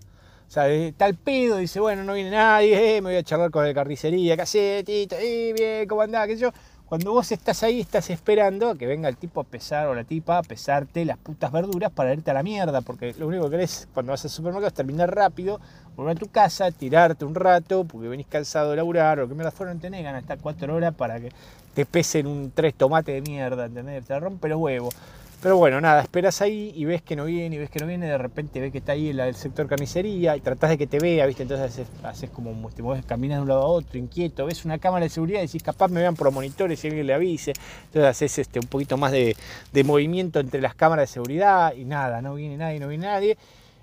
O 0.49 0.51
sea, 0.51 0.65
tal 0.97 1.15
pedo, 1.17 1.57
dice, 1.57 1.81
bueno, 1.81 2.05
no 2.05 2.15
viene 2.15 2.31
nadie, 2.31 2.97
eh, 2.97 3.03
me 3.03 3.11
voy 3.11 3.17
a 3.17 3.23
charlar 3.25 3.51
con 3.51 3.67
la 3.67 3.75
carnicería, 3.75 4.37
¿qué 4.37 4.43
haces, 4.43 4.85
Tito? 4.85 5.17
Eh, 5.19 5.53
bien, 5.53 5.89
¿cómo 5.89 6.03
andás? 6.03 6.29
¿Qué 6.29 6.37
yo? 6.37 6.53
Cuando 6.89 7.11
vos 7.11 7.33
estás 7.33 7.65
ahí, 7.65 7.81
estás 7.81 8.11
esperando 8.11 8.71
a 8.71 8.79
que 8.79 8.87
venga 8.87 9.09
el 9.09 9.17
tipo 9.17 9.41
a 9.41 9.45
pesar 9.45 9.89
o 9.89 9.95
la 9.97 10.05
tipa 10.05 10.39
a 10.39 10.43
pesarte 10.45 11.05
las 11.05 11.19
putas 11.19 11.51
verduras 11.51 11.91
para 11.91 12.13
irte 12.13 12.31
a 12.31 12.35
la 12.35 12.45
mierda, 12.45 12.81
porque 12.81 13.13
lo 13.19 13.27
único 13.27 13.47
que 13.47 13.51
querés 13.51 13.89
cuando 13.93 14.13
vas 14.13 14.23
al 14.25 14.31
supermercado 14.31 14.69
es 14.69 14.75
terminar 14.75 15.13
rápido, 15.13 15.61
volver 15.97 16.17
a 16.17 16.21
tu 16.21 16.29
casa, 16.29 16.71
tirarte 16.71 17.25
un 17.25 17.35
rato, 17.35 17.83
porque 17.83 18.07
venís 18.07 18.29
cansado 18.29 18.71
de 18.71 18.77
laburar, 18.77 19.19
o 19.19 19.27
que 19.27 19.35
me 19.35 19.51
fueron, 19.51 19.81
te 19.81 19.91
negan 19.91 20.15
hasta 20.15 20.37
cuatro 20.37 20.77
horas 20.77 20.95
para 20.95 21.19
que 21.19 21.31
te 21.75 21.87
pesen 21.87 22.29
un 22.29 22.53
tres 22.55 22.73
tomates 22.75 23.17
de 23.17 23.21
mierda, 23.29 23.67
¿entendés? 23.67 24.05
Te 24.05 24.21
rompe 24.21 24.49
los 24.49 24.61
huevos. 24.61 24.95
Pero 25.43 25.59
bueno, 25.59 25.81
nada, 25.83 26.01
esperas 26.01 26.41
ahí 26.41 26.73
y 26.75 26.87
ves 26.87 27.03
que 27.03 27.15
no 27.15 27.27
viene, 27.27 27.57
y 27.57 27.59
ves 27.59 27.69
que 27.69 27.79
no 27.79 27.87
viene, 27.87 28.07
de 28.07 28.17
repente 28.17 28.59
ves 28.59 28.73
que 28.73 28.79
está 28.79 28.93
ahí 28.93 29.11
el 29.11 29.35
sector 29.35 29.69
carnicería 29.69 30.35
y 30.35 30.41
tratás 30.41 30.71
de 30.71 30.79
que 30.79 30.87
te 30.87 30.99
vea, 30.99 31.27
¿viste? 31.27 31.43
Entonces 31.43 31.87
haces, 32.03 32.31
como, 32.31 32.71
te 32.71 32.83
mueves, 32.83 33.05
caminas 33.05 33.39
de 33.39 33.43
un 33.43 33.49
lado 33.49 33.63
a 33.63 33.67
otro, 33.67 33.99
inquieto, 33.99 34.47
ves 34.47 34.65
una 34.65 34.79
cámara 34.79 35.05
de 35.05 35.11
seguridad 35.11 35.41
y 35.41 35.47
decís, 35.47 35.63
capaz 35.63 35.89
me 35.89 36.01
vean 36.01 36.17
por 36.17 36.31
monitores 36.33 36.83
y 36.83 36.89
alguien 36.89 37.07
le 37.07 37.15
avise. 37.15 37.53
Entonces 37.85 38.11
haces 38.11 38.39
este, 38.39 38.61
un 38.61 38.67
poquito 38.67 38.97
más 38.97 39.13
de, 39.13 39.37
movimiento 39.85 40.41
entre 40.41 40.61
las 40.63 40.75
cámaras 40.75 41.11
de 41.11 41.13
seguridad 41.13 41.75
y 41.75 41.85
nada, 41.85 42.23
no 42.23 42.35
viene 42.35 42.57
nadie, 42.57 42.81
no 42.81 42.89
viene 42.89 43.07
nadie. 43.07 43.37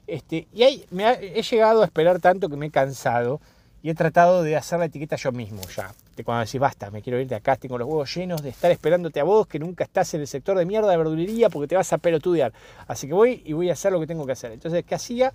Este, 0.07 0.47
y 0.53 0.63
ahí 0.63 0.85
me 0.89 1.07
he 1.11 1.43
llegado 1.43 1.83
a 1.83 1.85
esperar 1.85 2.19
tanto 2.19 2.49
que 2.49 2.57
me 2.57 2.65
he 2.65 2.71
cansado 2.71 3.39
y 3.83 3.91
he 3.91 3.95
tratado 3.95 4.41
de 4.41 4.55
hacer 4.55 4.79
la 4.79 4.85
etiqueta 4.85 5.17
yo 5.17 5.31
mismo 5.31 5.61
ya. 5.75 5.93
De 6.15 6.23
cuando 6.23 6.45
decís, 6.45 6.59
basta, 6.59 6.91
me 6.91 7.01
quiero 7.01 7.19
ir 7.19 7.27
de 7.27 7.35
acá, 7.35 7.55
tengo 7.55 7.77
los 7.77 7.87
huevos 7.87 8.13
llenos 8.13 8.43
de 8.43 8.49
estar 8.49 8.69
esperándote 8.69 9.19
a 9.19 9.23
vos, 9.23 9.47
que 9.47 9.57
nunca 9.57 9.83
estás 9.83 10.13
en 10.13 10.21
el 10.21 10.27
sector 10.27 10.57
de 10.57 10.65
mierda 10.65 10.91
de 10.91 10.97
verdulería 10.97 11.49
porque 11.49 11.67
te 11.67 11.75
vas 11.75 11.91
a 11.91 11.97
pelotudear. 11.97 12.53
Así 12.87 13.07
que 13.07 13.13
voy 13.13 13.41
y 13.45 13.53
voy 13.53 13.69
a 13.69 13.73
hacer 13.73 13.91
lo 13.91 13.99
que 13.99 14.07
tengo 14.07 14.25
que 14.25 14.33
hacer. 14.33 14.51
Entonces, 14.51 14.83
¿qué 14.85 14.95
hacía? 14.95 15.33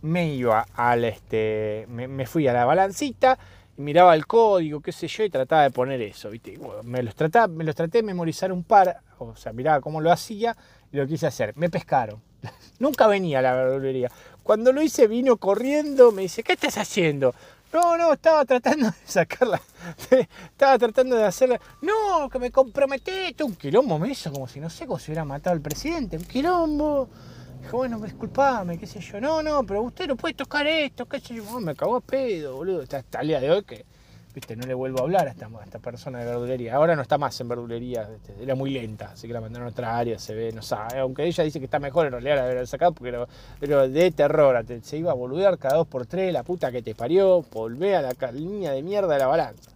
Me 0.00 0.32
iba 0.32 0.66
al, 0.74 1.04
este, 1.04 1.86
me, 1.88 2.26
fui 2.26 2.46
a 2.46 2.52
la 2.52 2.64
balancita, 2.64 3.38
y 3.76 3.82
miraba 3.82 4.14
el 4.14 4.26
código, 4.26 4.80
qué 4.80 4.92
sé 4.92 5.08
yo, 5.08 5.24
y 5.24 5.30
trataba 5.30 5.62
de 5.62 5.70
poner 5.70 6.00
eso, 6.02 6.30
¿viste? 6.30 6.58
me, 6.82 7.02
los 7.02 7.14
trataba, 7.14 7.46
me 7.48 7.64
los 7.64 7.74
traté 7.74 7.98
de 7.98 8.02
memorizar 8.02 8.52
un 8.52 8.64
par, 8.64 9.00
o 9.18 9.36
sea, 9.36 9.52
miraba 9.52 9.80
cómo 9.80 10.00
lo 10.00 10.10
hacía 10.10 10.56
y 10.92 10.96
lo 10.96 11.06
quise 11.06 11.26
hacer. 11.26 11.52
Me 11.56 11.70
pescaron. 11.70 12.20
Nunca 12.78 13.06
venía 13.06 13.38
a 13.38 13.42
la 13.42 13.54
verdulería. 13.54 14.10
Cuando 14.42 14.72
lo 14.72 14.82
hice 14.82 15.06
vino 15.06 15.36
corriendo, 15.36 16.12
me 16.12 16.22
dice, 16.22 16.42
¿qué 16.42 16.52
estás 16.52 16.78
haciendo? 16.78 17.34
No, 17.72 17.96
no, 17.96 18.12
estaba 18.12 18.44
tratando 18.44 18.86
de 18.86 18.92
sacarla. 19.06 19.60
Estaba 20.10 20.78
tratando 20.78 21.16
de 21.16 21.24
hacerla. 21.24 21.58
No, 21.80 22.28
que 22.28 22.38
me 22.38 22.50
comprometí. 22.50 23.34
Un 23.42 23.54
quilombo 23.54 23.98
me 23.98 24.10
hizo 24.10 24.30
como 24.30 24.46
si 24.46 24.60
no 24.60 24.68
sé, 24.68 24.86
como 24.86 24.98
si 24.98 25.10
hubiera 25.10 25.24
matado 25.24 25.54
al 25.54 25.62
presidente. 25.62 26.18
Un 26.18 26.24
quilombo. 26.24 27.08
Dijo, 27.62 27.78
bueno, 27.78 27.98
disculpame, 28.00 28.78
qué 28.78 28.86
sé 28.86 29.00
yo. 29.00 29.20
No, 29.20 29.42
no, 29.42 29.64
pero 29.64 29.82
usted 29.82 30.06
no 30.06 30.16
puede 30.16 30.34
tocar 30.34 30.66
esto, 30.66 31.06
qué 31.06 31.18
sé 31.20 31.34
yo. 31.34 31.60
me 31.60 31.74
cagó 31.74 31.96
a 31.96 32.00
pedo, 32.00 32.56
boludo. 32.56 32.82
Hasta 32.82 33.20
el 33.20 33.28
día 33.28 33.40
de 33.40 33.50
hoy 33.50 33.62
que 33.64 33.86
viste, 34.34 34.56
no 34.56 34.66
le 34.66 34.74
vuelvo 34.74 35.00
a 35.00 35.02
hablar 35.02 35.26
a 35.26 35.30
esta, 35.30 35.48
esta 35.64 35.78
persona 35.78 36.20
de 36.20 36.26
verdulería. 36.26 36.74
Ahora 36.74 36.96
no 36.96 37.02
está 37.02 37.18
más 37.18 37.38
en 37.40 37.48
verdulería, 37.48 38.08
era 38.40 38.54
muy 38.54 38.70
lenta, 38.70 39.10
así 39.12 39.26
que 39.26 39.32
la 39.32 39.40
mandaron 39.40 39.68
a 39.68 39.70
otra 39.70 39.96
área, 39.96 40.18
se 40.18 40.34
ve, 40.34 40.52
no 40.52 40.62
sabe. 40.62 40.98
Aunque 40.98 41.24
ella 41.24 41.44
dice 41.44 41.58
que 41.58 41.66
está 41.66 41.78
mejor, 41.78 42.06
en 42.06 42.12
realidad 42.12 42.36
la 42.36 42.44
haber 42.44 42.66
sacado 42.66 42.92
porque 42.92 43.10
era, 43.10 43.26
pero 43.60 43.88
de 43.88 44.10
terror, 44.10 44.64
se 44.82 44.96
iba 44.96 45.10
a 45.10 45.14
boludear 45.14 45.58
cada 45.58 45.76
dos 45.76 45.86
por 45.86 46.06
tres, 46.06 46.32
la 46.32 46.42
puta 46.42 46.70
que 46.70 46.82
te 46.82 46.94
parió, 46.94 47.44
volvé 47.52 47.96
a 47.96 48.02
la 48.02 48.32
línea 48.32 48.72
de 48.72 48.82
mierda 48.82 49.12
de 49.14 49.18
la 49.18 49.26
balanza. 49.26 49.70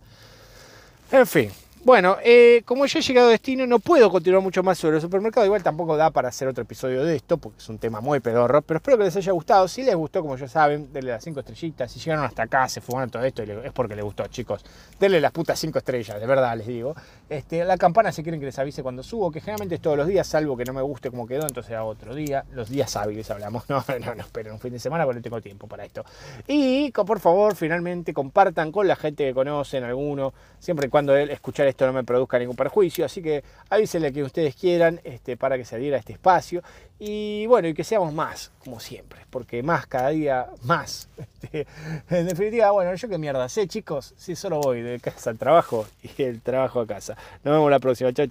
En 1.12 1.26
fin, 1.26 1.50
bueno, 1.86 2.16
eh, 2.24 2.62
como 2.64 2.84
yo 2.86 2.98
he 2.98 3.02
llegado 3.02 3.28
a 3.28 3.30
destino, 3.30 3.64
no 3.64 3.78
puedo 3.78 4.10
continuar 4.10 4.42
mucho 4.42 4.60
más 4.64 4.76
sobre 4.76 4.96
el 4.96 5.02
supermercado. 5.02 5.46
Igual 5.46 5.62
tampoco 5.62 5.96
da 5.96 6.10
para 6.10 6.30
hacer 6.30 6.48
otro 6.48 6.62
episodio 6.62 7.04
de 7.04 7.14
esto, 7.14 7.36
porque 7.36 7.58
es 7.58 7.68
un 7.68 7.78
tema 7.78 8.00
muy 8.00 8.18
pedorro. 8.18 8.60
Pero 8.62 8.78
espero 8.78 8.98
que 8.98 9.04
les 9.04 9.14
haya 9.14 9.30
gustado. 9.30 9.68
Si 9.68 9.84
les 9.84 9.94
gustó, 9.94 10.20
como 10.20 10.36
ya 10.36 10.48
saben, 10.48 10.92
denle 10.92 11.12
las 11.12 11.22
5 11.22 11.38
estrellitas. 11.38 11.92
Si 11.92 12.00
llegaron 12.00 12.24
hasta 12.24 12.42
acá, 12.42 12.68
se 12.68 12.80
fumaron 12.80 13.08
todo 13.08 13.22
esto, 13.22 13.44
es 13.44 13.70
porque 13.70 13.94
les 13.94 14.04
gustó, 14.04 14.26
chicos. 14.26 14.64
Denle 14.98 15.20
las 15.20 15.30
putas 15.30 15.60
5 15.60 15.78
estrellas, 15.78 16.18
de 16.18 16.26
verdad 16.26 16.56
les 16.56 16.66
digo. 16.66 16.96
Este, 17.28 17.64
la 17.64 17.76
campana 17.76 18.10
si 18.10 18.24
quieren 18.24 18.40
que 18.40 18.46
les 18.46 18.58
avise 18.58 18.82
cuando 18.82 19.04
subo, 19.04 19.30
que 19.30 19.40
generalmente 19.40 19.76
es 19.76 19.80
todos 19.80 19.96
los 19.96 20.08
días, 20.08 20.26
salvo 20.26 20.56
que 20.56 20.64
no 20.64 20.72
me 20.72 20.82
guste 20.82 21.12
cómo 21.12 21.24
quedó, 21.24 21.46
entonces 21.46 21.76
a 21.76 21.84
otro 21.84 22.16
día. 22.16 22.44
Los 22.50 22.68
días 22.68 22.96
hábiles 22.96 23.30
hablamos. 23.30 23.62
No, 23.76 23.84
no, 24.00 24.14
no, 24.14 24.22
esperen 24.22 24.52
un 24.52 24.58
fin 24.58 24.72
de 24.72 24.78
semana 24.78 25.04
porque 25.04 25.18
no 25.18 25.22
tengo 25.22 25.40
tiempo 25.40 25.68
para 25.68 25.84
esto. 25.84 26.04
Y 26.48 26.90
por 26.90 27.20
favor, 27.20 27.54
finalmente 27.54 28.12
compartan 28.14 28.72
con 28.72 28.88
la 28.88 28.96
gente 28.96 29.24
que 29.24 29.34
conocen, 29.34 29.84
alguno, 29.84 30.32
siempre 30.58 30.86
y 30.86 30.90
cuando 30.90 31.14
escuchar 31.16 31.66
esto 31.76 31.86
no 31.86 31.92
me 31.92 32.04
produzca 32.04 32.38
ningún 32.38 32.56
perjuicio, 32.56 33.04
así 33.04 33.20
que 33.20 33.44
avísenle 33.68 34.10
que 34.12 34.22
ustedes 34.22 34.56
quieran 34.56 35.00
este, 35.04 35.36
para 35.36 35.58
que 35.58 35.66
se 35.66 35.76
adhiera 35.76 35.96
a 35.96 36.00
este 36.00 36.14
espacio 36.14 36.62
y 36.98 37.46
bueno, 37.46 37.68
y 37.68 37.74
que 37.74 37.84
seamos 37.84 38.14
más, 38.14 38.50
como 38.64 38.80
siempre, 38.80 39.20
porque 39.28 39.62
más 39.62 39.86
cada 39.86 40.08
día 40.08 40.46
más. 40.62 41.08
Este, 41.46 41.66
en 42.10 42.26
definitiva, 42.26 42.72
bueno, 42.72 42.92
yo 42.94 43.08
qué 43.08 43.18
mierda 43.18 43.48
sé, 43.48 43.68
chicos, 43.68 44.14
si 44.16 44.34
solo 44.34 44.58
voy 44.58 44.80
de 44.80 44.98
casa 44.98 45.30
al 45.30 45.38
trabajo 45.38 45.86
y 46.02 46.22
el 46.22 46.40
trabajo 46.40 46.80
a 46.80 46.86
casa. 46.88 47.16
Nos 47.44 47.54
vemos 47.54 47.70
la 47.70 47.78
próxima, 47.78 48.12
chao. 48.12 48.24